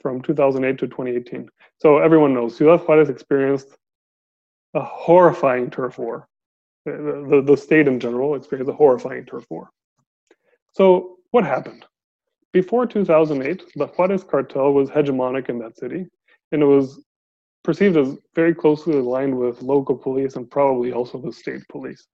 from 0.00 0.22
2008 0.22 0.78
to 0.78 0.86
2018. 0.86 1.48
So 1.78 1.98
everyone 1.98 2.32
knows 2.32 2.56
Ciudad 2.56 2.80
Juarez 2.86 3.08
experienced 3.08 3.76
a 4.74 4.80
horrifying 4.80 5.70
turf 5.70 5.98
war. 5.98 6.28
The, 6.86 7.42
the, 7.44 7.56
state 7.56 7.88
in 7.88 7.98
general 7.98 8.36
experienced 8.36 8.70
a 8.70 8.76
horrifying 8.76 9.26
turf 9.26 9.44
war. 9.50 9.70
So 10.72 11.16
what 11.32 11.44
happened? 11.44 11.84
Before 12.52 12.86
2008, 12.86 13.64
the 13.74 13.88
Juarez 13.88 14.22
cartel 14.22 14.72
was 14.72 14.88
hegemonic 14.88 15.48
in 15.48 15.58
that 15.58 15.76
city, 15.76 16.06
and 16.52 16.62
it 16.62 16.66
was 16.66 17.02
perceived 17.64 17.96
as 17.96 18.16
very 18.36 18.54
closely 18.54 18.96
aligned 18.96 19.36
with 19.36 19.62
local 19.62 19.96
police 19.96 20.36
and 20.36 20.48
probably 20.48 20.92
also 20.92 21.20
the 21.20 21.32
state 21.32 21.62
police. 21.68 22.06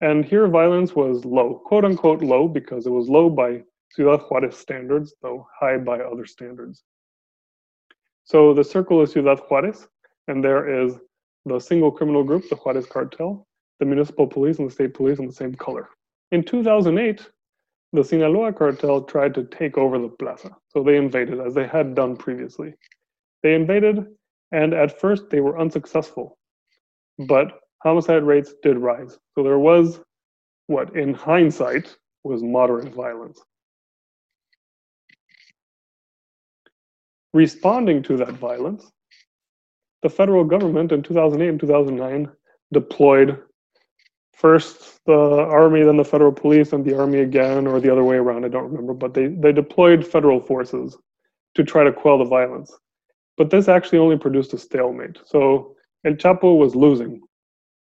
And 0.00 0.24
here 0.24 0.48
violence 0.48 0.96
was 0.96 1.26
low, 1.26 1.60
quote 1.66 1.84
unquote 1.84 2.22
low, 2.22 2.48
because 2.48 2.86
it 2.86 2.90
was 2.90 3.10
low 3.10 3.28
by 3.28 3.62
Ciudad 3.90 4.20
Juarez 4.22 4.56
standards, 4.56 5.14
though 5.20 5.46
high 5.60 5.76
by 5.76 6.00
other 6.00 6.24
standards. 6.24 6.82
So 8.24 8.54
the 8.54 8.64
circle 8.64 9.02
is 9.02 9.12
Ciudad 9.12 9.40
Juarez, 9.50 9.86
and 10.28 10.42
there 10.42 10.82
is 10.82 10.94
the 11.44 11.58
single 11.58 11.90
criminal 11.90 12.24
group, 12.24 12.48
the 12.48 12.56
Juarez 12.56 12.86
cartel, 12.86 13.46
the 13.80 13.86
municipal 13.86 14.26
police 14.26 14.58
and 14.58 14.68
the 14.68 14.72
state 14.72 14.94
police 14.94 15.18
in 15.18 15.26
the 15.26 15.32
same 15.32 15.54
color. 15.54 15.88
In 16.30 16.44
2008, 16.44 17.28
the 17.92 18.04
Sinaloa 18.04 18.52
cartel 18.52 19.02
tried 19.02 19.34
to 19.34 19.44
take 19.44 19.76
over 19.76 19.98
the 19.98 20.08
plaza. 20.08 20.56
So 20.68 20.84
they 20.84 20.96
invaded, 20.96 21.40
as 21.40 21.54
they 21.54 21.66
had 21.66 21.96
done 21.96 22.16
previously. 22.16 22.74
They 23.42 23.54
invaded 23.54 24.06
and 24.52 24.74
at 24.74 25.00
first, 25.00 25.30
they 25.30 25.40
were 25.40 25.58
unsuccessful, 25.58 26.38
but 27.18 27.60
homicide 27.82 28.24
rates 28.24 28.54
did 28.62 28.78
rise. 28.78 29.18
So 29.34 29.44
there 29.44 29.58
was 29.58 30.00
what, 30.66 30.96
in 30.96 31.14
hindsight, 31.14 31.94
was 32.24 32.42
moderate 32.42 32.92
violence. 32.92 33.40
Responding 37.32 38.02
to 38.04 38.16
that 38.16 38.32
violence, 38.34 38.90
the 40.02 40.10
federal 40.10 40.44
government 40.44 40.90
in 40.90 41.02
2008 41.02 41.48
and 41.48 41.60
2009 41.60 42.28
deployed 42.72 43.38
first 44.40 44.98
the 45.04 45.12
army, 45.12 45.82
then 45.82 45.96
the 45.96 46.04
federal 46.04 46.32
police, 46.32 46.72
and 46.72 46.84
the 46.84 46.98
army 46.98 47.20
again, 47.20 47.66
or 47.66 47.78
the 47.78 47.92
other 47.92 48.04
way 48.04 48.16
around, 48.16 48.44
I 48.44 48.48
don't 48.48 48.70
remember, 48.70 48.94
but 48.94 49.12
they, 49.12 49.26
they 49.26 49.52
deployed 49.52 50.06
federal 50.06 50.40
forces 50.40 50.96
to 51.54 51.64
try 51.64 51.84
to 51.84 51.92
quell 51.92 52.18
the 52.18 52.24
violence. 52.24 52.72
But 53.36 53.50
this 53.50 53.68
actually 53.68 53.98
only 53.98 54.16
produced 54.16 54.54
a 54.54 54.58
stalemate. 54.58 55.18
So 55.26 55.76
El 56.04 56.14
Chapo 56.14 56.58
was 56.58 56.74
losing. 56.74 57.20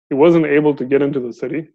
He 0.08 0.14
wasn't 0.14 0.46
able 0.46 0.74
to 0.74 0.84
get 0.84 1.02
into 1.02 1.20
the 1.20 1.32
city. 1.32 1.68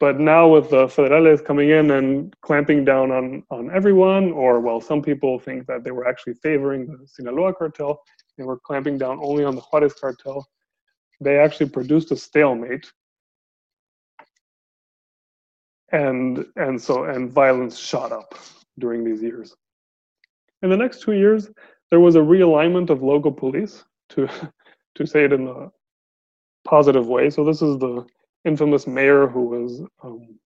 But 0.00 0.20
now 0.20 0.46
with 0.46 0.70
the 0.70 0.86
federales 0.86 1.44
coming 1.44 1.70
in 1.70 1.90
and 1.90 2.34
clamping 2.42 2.84
down 2.84 3.10
on, 3.10 3.42
on 3.50 3.70
everyone, 3.74 4.32
or 4.32 4.60
well, 4.60 4.80
some 4.80 5.02
people 5.02 5.38
think 5.38 5.66
that 5.66 5.82
they 5.82 5.90
were 5.90 6.06
actually 6.06 6.34
favoring 6.34 6.86
the 6.86 7.06
Sinaloa 7.06 7.54
cartel, 7.54 8.00
they 8.36 8.44
were 8.44 8.60
clamping 8.60 8.98
down 8.98 9.18
only 9.20 9.44
on 9.44 9.56
the 9.56 9.62
Juarez 9.62 9.94
cartel. 9.94 10.46
They 11.20 11.38
actually 11.38 11.70
produced 11.70 12.12
a 12.12 12.16
stalemate. 12.16 12.86
And 15.92 16.44
and 16.56 16.80
so 16.80 17.04
and 17.04 17.32
violence 17.32 17.78
shot 17.78 18.12
up 18.12 18.34
during 18.78 19.04
these 19.04 19.22
years. 19.22 19.54
In 20.62 20.70
the 20.70 20.76
next 20.76 21.02
two 21.02 21.12
years, 21.12 21.50
there 21.90 22.00
was 22.00 22.16
a 22.16 22.20
realignment 22.20 22.90
of 22.90 23.02
local 23.02 23.32
police 23.32 23.84
to 24.10 24.28
to 24.94 25.06
say 25.06 25.24
it 25.24 25.32
in 25.32 25.48
a 25.48 25.70
positive 26.64 27.06
way. 27.06 27.30
So 27.30 27.44
this 27.44 27.62
is 27.62 27.78
the 27.78 28.04
infamous 28.44 28.86
mayor 28.86 29.26
who 29.26 29.44
was 29.44 29.80
um, 30.02 30.38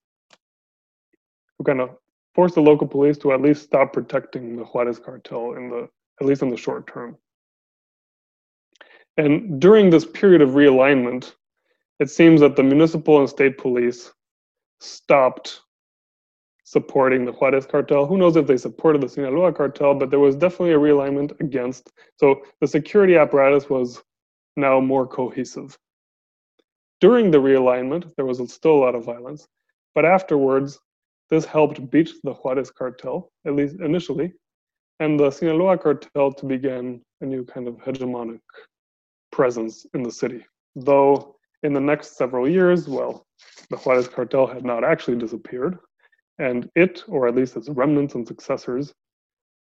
who 1.58 1.64
kind 1.64 1.80
of 1.80 1.96
forced 2.34 2.54
the 2.54 2.62
local 2.62 2.86
police 2.86 3.18
to 3.18 3.32
at 3.32 3.42
least 3.42 3.64
stop 3.64 3.92
protecting 3.92 4.56
the 4.56 4.64
Juarez 4.64 4.98
cartel 4.98 5.54
in 5.54 5.68
the 5.68 5.88
at 6.20 6.26
least 6.26 6.42
in 6.42 6.50
the 6.50 6.56
short 6.56 6.86
term. 6.86 7.16
And 9.16 9.60
during 9.60 9.90
this 9.90 10.06
period 10.06 10.40
of 10.40 10.50
realignment, 10.50 11.34
it 11.98 12.10
seems 12.10 12.40
that 12.40 12.56
the 12.56 12.62
municipal 12.62 13.20
and 13.20 13.28
state 13.28 13.58
police 13.58 14.10
stopped 14.82 15.60
supporting 16.64 17.24
the 17.24 17.32
Juarez 17.32 17.66
cartel. 17.66 18.06
Who 18.06 18.16
knows 18.16 18.36
if 18.36 18.46
they 18.46 18.56
supported 18.56 19.02
the 19.02 19.08
Sinaloa 19.08 19.52
cartel, 19.52 19.94
but 19.94 20.10
there 20.10 20.18
was 20.18 20.36
definitely 20.36 20.72
a 20.72 20.78
realignment 20.78 21.38
against. 21.40 21.92
So 22.16 22.42
the 22.60 22.66
security 22.66 23.16
apparatus 23.16 23.68
was 23.68 24.02
now 24.56 24.80
more 24.80 25.06
cohesive. 25.06 25.76
During 27.00 27.30
the 27.30 27.38
realignment, 27.38 28.14
there 28.16 28.24
was 28.24 28.40
still 28.52 28.72
a 28.72 28.84
lot 28.84 28.94
of 28.94 29.04
violence, 29.04 29.46
but 29.94 30.04
afterwards, 30.04 30.78
this 31.30 31.44
helped 31.44 31.90
beat 31.90 32.10
the 32.24 32.32
Juarez 32.32 32.70
cartel, 32.70 33.30
at 33.46 33.54
least 33.54 33.80
initially, 33.80 34.32
and 35.00 35.18
the 35.18 35.30
Sinaloa 35.30 35.78
cartel 35.78 36.32
to 36.32 36.46
begin 36.46 37.02
a 37.20 37.26
new 37.26 37.44
kind 37.44 37.68
of 37.68 37.76
hegemonic 37.76 38.40
presence 39.30 39.84
in 39.94 40.02
the 40.02 40.12
city. 40.12 40.44
Though 40.76 41.36
in 41.62 41.72
the 41.72 41.80
next 41.80 42.16
several 42.16 42.48
years, 42.48 42.88
well, 42.88 43.26
the 43.70 43.76
Juarez 43.76 44.08
cartel 44.08 44.46
had 44.46 44.64
not 44.64 44.84
actually 44.84 45.16
disappeared, 45.16 45.78
and 46.38 46.68
it, 46.74 47.04
or 47.08 47.28
at 47.28 47.34
least 47.34 47.56
its 47.56 47.68
remnants 47.68 48.14
and 48.14 48.26
successors, 48.26 48.94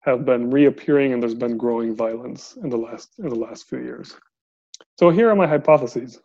have 0.02 0.26
been 0.26 0.50
reappearing 0.50 1.12
and 1.12 1.22
there's 1.22 1.34
been 1.34 1.58
growing 1.58 1.96
violence 1.96 2.58
in 2.64 2.70
the 2.70 2.78
last 2.78 3.10
in 3.20 3.30
the 3.30 3.36
last 3.36 3.68
few 3.68 3.80
years. 3.80 4.16
So 4.98 5.10
here 5.10 5.30
are 5.30 5.36
my 5.36 5.48
hypotheses. 5.48 6.22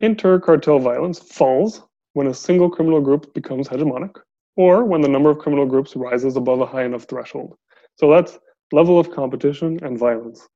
Inter-cartel 0.00 0.78
violence 0.78 1.18
falls 1.18 1.82
when 2.14 2.26
a 2.26 2.34
single 2.34 2.68
criminal 2.68 3.00
group 3.00 3.32
becomes 3.34 3.68
hegemonic, 3.68 4.16
or 4.56 4.84
when 4.84 5.00
the 5.00 5.08
number 5.08 5.30
of 5.30 5.38
criminal 5.38 5.66
groups 5.66 5.94
rises 5.94 6.36
above 6.36 6.60
a 6.60 6.66
high 6.66 6.84
enough 6.84 7.04
threshold. 7.04 7.56
So 7.96 8.10
that's 8.10 8.38
level 8.72 8.98
of 8.98 9.10
competition 9.10 9.78
and 9.82 9.98
violence. 9.98 10.48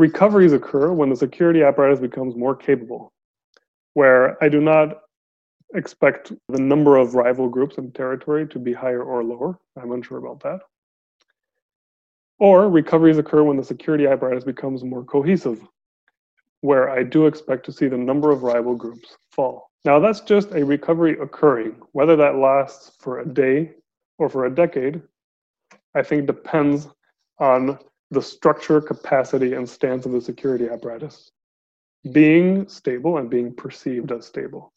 Recoveries 0.00 0.54
occur 0.54 0.92
when 0.94 1.10
the 1.10 1.14
security 1.14 1.62
apparatus 1.62 2.00
becomes 2.00 2.34
more 2.34 2.56
capable, 2.56 3.12
where 3.92 4.42
I 4.42 4.48
do 4.48 4.58
not 4.58 5.02
expect 5.74 6.32
the 6.48 6.58
number 6.58 6.96
of 6.96 7.14
rival 7.14 7.50
groups 7.50 7.76
in 7.76 7.92
territory 7.92 8.48
to 8.48 8.58
be 8.58 8.72
higher 8.72 9.02
or 9.02 9.22
lower. 9.22 9.58
I'm 9.76 9.92
unsure 9.92 10.16
about 10.16 10.42
that. 10.42 10.60
Or 12.38 12.70
recoveries 12.70 13.18
occur 13.18 13.42
when 13.42 13.58
the 13.58 13.62
security 13.62 14.06
apparatus 14.06 14.42
becomes 14.42 14.82
more 14.84 15.04
cohesive, 15.04 15.60
where 16.62 16.88
I 16.88 17.02
do 17.02 17.26
expect 17.26 17.66
to 17.66 17.72
see 17.72 17.86
the 17.86 17.98
number 17.98 18.30
of 18.30 18.42
rival 18.42 18.74
groups 18.74 19.18
fall. 19.30 19.70
Now, 19.84 19.98
that's 19.98 20.22
just 20.22 20.52
a 20.52 20.64
recovery 20.64 21.18
occurring. 21.20 21.76
Whether 21.92 22.16
that 22.16 22.36
lasts 22.36 22.92
for 23.00 23.20
a 23.20 23.28
day 23.28 23.72
or 24.16 24.30
for 24.30 24.46
a 24.46 24.54
decade, 24.54 25.02
I 25.94 26.02
think 26.02 26.26
depends 26.26 26.88
on 27.38 27.78
the 28.10 28.22
structure, 28.22 28.80
capacity, 28.80 29.54
and 29.54 29.68
stance 29.68 30.06
of 30.06 30.12
the 30.12 30.20
security 30.20 30.68
apparatus 30.68 31.30
being 32.12 32.66
stable 32.68 33.18
and 33.18 33.28
being 33.28 33.54
perceived 33.54 34.10
as 34.10 34.26
stable. 34.26 34.72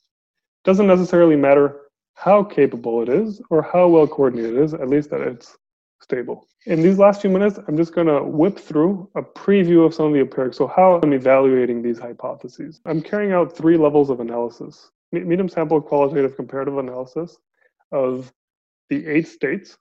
Doesn't 0.65 0.87
necessarily 0.87 1.35
matter 1.35 1.81
how 2.15 2.43
capable 2.43 3.01
it 3.01 3.09
is 3.09 3.41
or 3.49 3.61
how 3.61 3.87
well 3.87 4.07
coordinated 4.07 4.55
it 4.55 4.61
is, 4.61 4.73
at 4.73 4.89
least 4.89 5.09
that 5.09 5.21
it's 5.21 5.57
stable. 6.01 6.47
In 6.65 6.81
these 6.81 6.99
last 6.99 7.21
few 7.21 7.29
minutes, 7.29 7.59
I'm 7.67 7.77
just 7.77 7.93
going 7.93 8.07
to 8.07 8.23
whip 8.23 8.59
through 8.59 9.09
a 9.15 9.21
preview 9.21 9.85
of 9.85 9.93
some 9.93 10.07
of 10.07 10.13
the 10.13 10.19
empirics. 10.19 10.57
So, 10.57 10.67
how 10.67 10.99
I'm 11.01 11.13
evaluating 11.13 11.81
these 11.81 11.99
hypotheses. 11.99 12.81
I'm 12.85 13.01
carrying 13.01 13.31
out 13.31 13.55
three 13.55 13.77
levels 13.77 14.09
of 14.09 14.19
analysis 14.19 14.91
medium 15.13 15.47
sample 15.47 15.79
qualitative 15.79 16.35
comparative 16.35 16.77
analysis 16.77 17.37
of 17.91 18.33
the 18.89 19.05
eight 19.05 19.27
states 19.27 19.77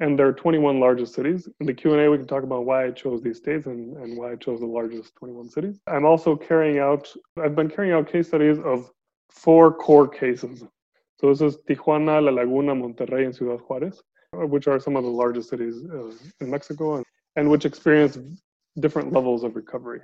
and 0.00 0.18
there 0.18 0.26
are 0.26 0.32
21 0.32 0.80
largest 0.80 1.14
cities. 1.14 1.48
In 1.60 1.66
the 1.66 1.74
Q&A, 1.74 2.10
we 2.10 2.18
can 2.18 2.26
talk 2.26 2.42
about 2.42 2.64
why 2.64 2.86
I 2.86 2.90
chose 2.90 3.22
these 3.22 3.38
states 3.38 3.66
and, 3.66 3.96
and 3.96 4.16
why 4.16 4.32
I 4.32 4.36
chose 4.36 4.60
the 4.60 4.66
largest 4.66 5.14
21 5.16 5.48
cities. 5.50 5.80
I'm 5.86 6.04
also 6.04 6.34
carrying 6.36 6.78
out, 6.78 7.08
I've 7.42 7.54
been 7.54 7.70
carrying 7.70 7.94
out 7.94 8.10
case 8.10 8.28
studies 8.28 8.58
of 8.58 8.90
four 9.30 9.72
core 9.72 10.08
cases. 10.08 10.64
So 11.20 11.32
this 11.32 11.40
is 11.40 11.58
Tijuana, 11.68 12.22
La 12.22 12.32
Laguna, 12.32 12.74
Monterrey, 12.74 13.24
and 13.24 13.34
Ciudad 13.34 13.60
Juarez, 13.68 14.02
which 14.32 14.66
are 14.66 14.80
some 14.80 14.96
of 14.96 15.04
the 15.04 15.10
largest 15.10 15.48
cities 15.48 15.76
in 16.40 16.50
Mexico 16.50 16.96
and, 16.96 17.04
and 17.36 17.48
which 17.48 17.64
experience 17.64 18.18
different 18.80 19.12
levels 19.12 19.44
of 19.44 19.54
recovery. 19.54 20.00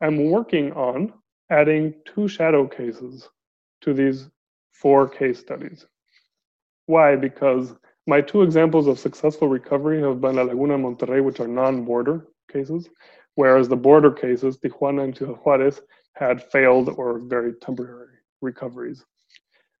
I'm 0.00 0.30
working 0.30 0.72
on 0.72 1.12
adding 1.50 1.94
two 2.04 2.28
shadow 2.28 2.66
cases 2.66 3.28
to 3.80 3.92
these 3.92 4.28
four 4.72 5.08
case 5.08 5.40
studies. 5.40 5.86
Why? 6.86 7.16
Because 7.16 7.74
my 8.08 8.22
two 8.22 8.40
examples 8.42 8.86
of 8.86 8.98
successful 8.98 9.48
recovery 9.48 10.00
have 10.00 10.20
been 10.22 10.36
La 10.36 10.42
Laguna 10.42 10.74
and 10.76 10.84
Monterrey, 10.84 11.22
which 11.22 11.40
are 11.40 11.46
non-border 11.46 12.26
cases, 12.50 12.88
whereas 13.34 13.68
the 13.68 13.76
border 13.76 14.10
cases, 14.10 14.56
Tijuana 14.56 15.04
and 15.04 15.14
Ciudad 15.14 15.36
Juarez, 15.44 15.82
had 16.14 16.42
failed 16.50 16.88
or 16.96 17.18
very 17.18 17.52
temporary 17.60 18.16
recoveries. 18.40 19.04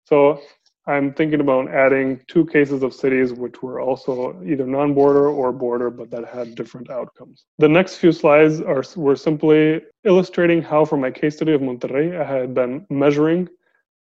So 0.04 0.42
I'm 0.86 1.14
thinking 1.14 1.40
about 1.40 1.70
adding 1.70 2.20
two 2.28 2.44
cases 2.44 2.82
of 2.82 2.92
cities 2.92 3.32
which 3.32 3.62
were 3.62 3.80
also 3.80 4.38
either 4.44 4.66
non-border 4.66 5.28
or 5.28 5.50
border, 5.50 5.88
but 5.88 6.10
that 6.10 6.26
had 6.26 6.54
different 6.54 6.90
outcomes. 6.90 7.46
The 7.58 7.68
next 7.68 7.96
few 7.96 8.12
slides 8.12 8.60
are 8.60 8.84
were 8.96 9.16
simply 9.16 9.80
illustrating 10.04 10.60
how, 10.60 10.84
for 10.84 10.98
my 10.98 11.10
case 11.10 11.36
study 11.36 11.54
of 11.54 11.62
Monterrey, 11.62 12.18
I 12.20 12.24
had 12.24 12.52
been 12.52 12.86
measuring 12.90 13.48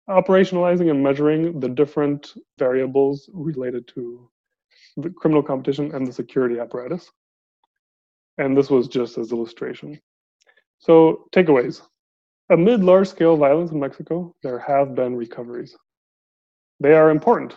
operationalizing 0.08 0.90
and 0.90 1.02
measuring 1.02 1.60
the 1.60 1.68
different 1.68 2.34
variables 2.58 3.28
related 3.32 3.86
to 3.88 4.30
the 4.96 5.10
criminal 5.10 5.42
competition 5.42 5.94
and 5.94 6.06
the 6.06 6.12
security 6.12 6.58
apparatus. 6.58 7.10
And 8.38 8.56
this 8.56 8.70
was 8.70 8.88
just 8.88 9.18
as 9.18 9.32
illustration. 9.32 10.00
So 10.78 11.28
takeaways. 11.32 11.82
Amid 12.50 12.82
large-scale 12.82 13.36
violence 13.36 13.72
in 13.72 13.80
Mexico, 13.80 14.34
there 14.42 14.58
have 14.58 14.94
been 14.94 15.14
recoveries. 15.14 15.76
They 16.80 16.94
are 16.94 17.10
important. 17.10 17.54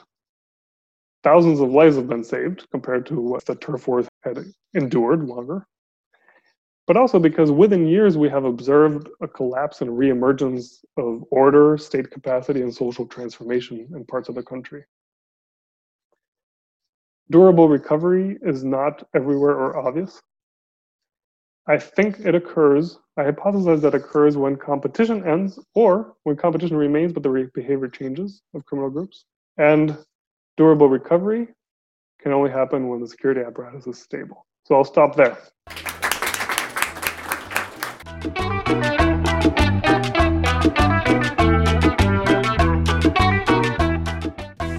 Thousands 1.24 1.60
of 1.60 1.70
lives 1.70 1.96
have 1.96 2.10
been 2.10 2.24
saved 2.24 2.68
compared 2.72 3.06
to 3.06 3.22
what 3.22 3.46
the 3.46 3.56
turf 3.56 3.88
wars 3.88 4.08
had 4.24 4.44
endured 4.74 5.24
longer 5.24 5.66
but 6.92 7.00
also 7.00 7.20
because 7.20 7.54
within 7.54 7.88
years 7.88 8.18
we 8.18 8.28
have 8.28 8.44
observed 8.44 9.08
a 9.22 9.28
collapse 9.30 9.80
and 9.80 9.92
reemergence 9.92 10.84
of 10.98 11.24
order, 11.32 11.78
state 11.78 12.12
capacity, 12.12 12.64
and 12.64 12.76
social 12.76 13.06
transformation 13.06 13.88
in 13.96 14.04
parts 14.04 14.28
of 14.28 14.36
the 14.36 14.44
country. 14.44 14.84
Durable 17.30 17.70
recovery 17.70 18.38
is 18.42 18.66
not 18.66 19.08
everywhere 19.16 19.56
or 19.56 19.78
obvious. 19.78 20.22
I 21.66 21.78
think 21.78 22.20
it 22.20 22.36
occurs, 22.36 23.00
I 23.16 23.24
hypothesize 23.24 23.80
that 23.84 23.96
occurs 23.96 24.36
when 24.36 24.58
competition 24.58 25.26
ends 25.26 25.58
or 25.74 26.16
when 26.24 26.36
competition 26.36 26.76
remains 26.76 27.14
but 27.14 27.24
the 27.24 27.50
behavior 27.54 27.88
changes 27.88 28.42
of 28.54 28.66
criminal 28.66 28.90
groups. 28.90 29.24
And 29.58 29.98
durable 30.58 30.90
recovery 30.90 31.48
can 32.22 32.34
only 32.34 32.52
happen 32.52 32.90
when 32.90 33.00
the 33.00 33.08
security 33.08 33.40
apparatus 33.40 33.88
is 33.88 33.98
stable. 33.98 34.46
So 34.66 34.76
I'll 34.76 34.84
stop 34.84 35.16
there. 35.16 35.38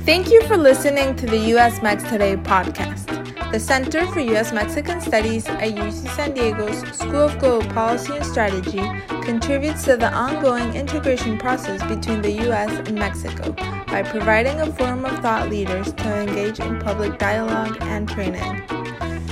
Thank 0.04 0.30
you 0.30 0.42
for 0.46 0.56
listening 0.56 1.16
to 1.16 1.26
the 1.26 1.38
US 1.56 1.82
Mex 1.82 2.04
Today 2.04 2.36
podcast. 2.36 3.08
The 3.50 3.58
Center 3.58 4.06
for 4.06 4.20
U.S. 4.20 4.52
Mexican 4.52 5.00
Studies 5.00 5.48
at 5.48 5.74
UC 5.74 6.08
San 6.14 6.32
Diego's 6.34 6.78
School 6.96 7.24
of 7.24 7.38
Global 7.40 7.68
Policy 7.72 8.16
and 8.16 8.24
Strategy 8.24 8.80
contributes 9.24 9.84
to 9.86 9.96
the 9.96 10.12
ongoing 10.14 10.74
integration 10.74 11.36
process 11.36 11.82
between 11.82 12.22
the 12.22 12.30
U.S. 12.44 12.70
and 12.88 12.94
Mexico 12.94 13.52
by 13.88 14.04
providing 14.04 14.60
a 14.60 14.72
forum 14.72 15.04
of 15.04 15.18
thought 15.18 15.50
leaders 15.50 15.92
to 15.92 16.20
engage 16.20 16.60
in 16.60 16.78
public 16.78 17.18
dialogue 17.18 17.76
and 17.80 18.08
training. 18.08 18.62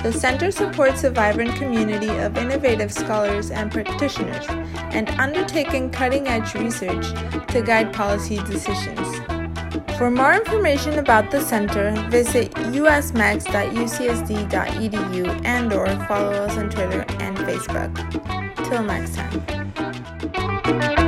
The 0.03 0.13
center 0.13 0.51
supports 0.51 1.05
a 1.05 1.11
vibrant 1.11 1.55
community 1.57 2.09
of 2.09 2.39
innovative 2.39 2.91
scholars 2.91 3.51
and 3.51 3.71
practitioners 3.71 4.47
and 4.93 5.11
undertaking 5.21 5.91
cutting 5.91 6.27
edge 6.27 6.55
research 6.55 7.07
to 7.49 7.61
guide 7.63 7.93
policy 7.93 8.39
decisions. 8.45 9.07
For 9.99 10.11
more 10.11 10.33
information 10.33 10.99
about 10.99 11.31
the 11.31 11.43
center, 11.43 11.91
visit 12.09 12.53
usmex.ucsd.edu 12.53 15.45
and 15.45 15.73
or 15.75 15.87
follow 16.07 16.33
us 16.33 16.57
on 16.57 16.71
Twitter 16.71 17.05
and 17.21 17.37
Facebook. 17.37 17.95
Till 18.67 18.83
next 18.83 19.17
time. 19.17 21.00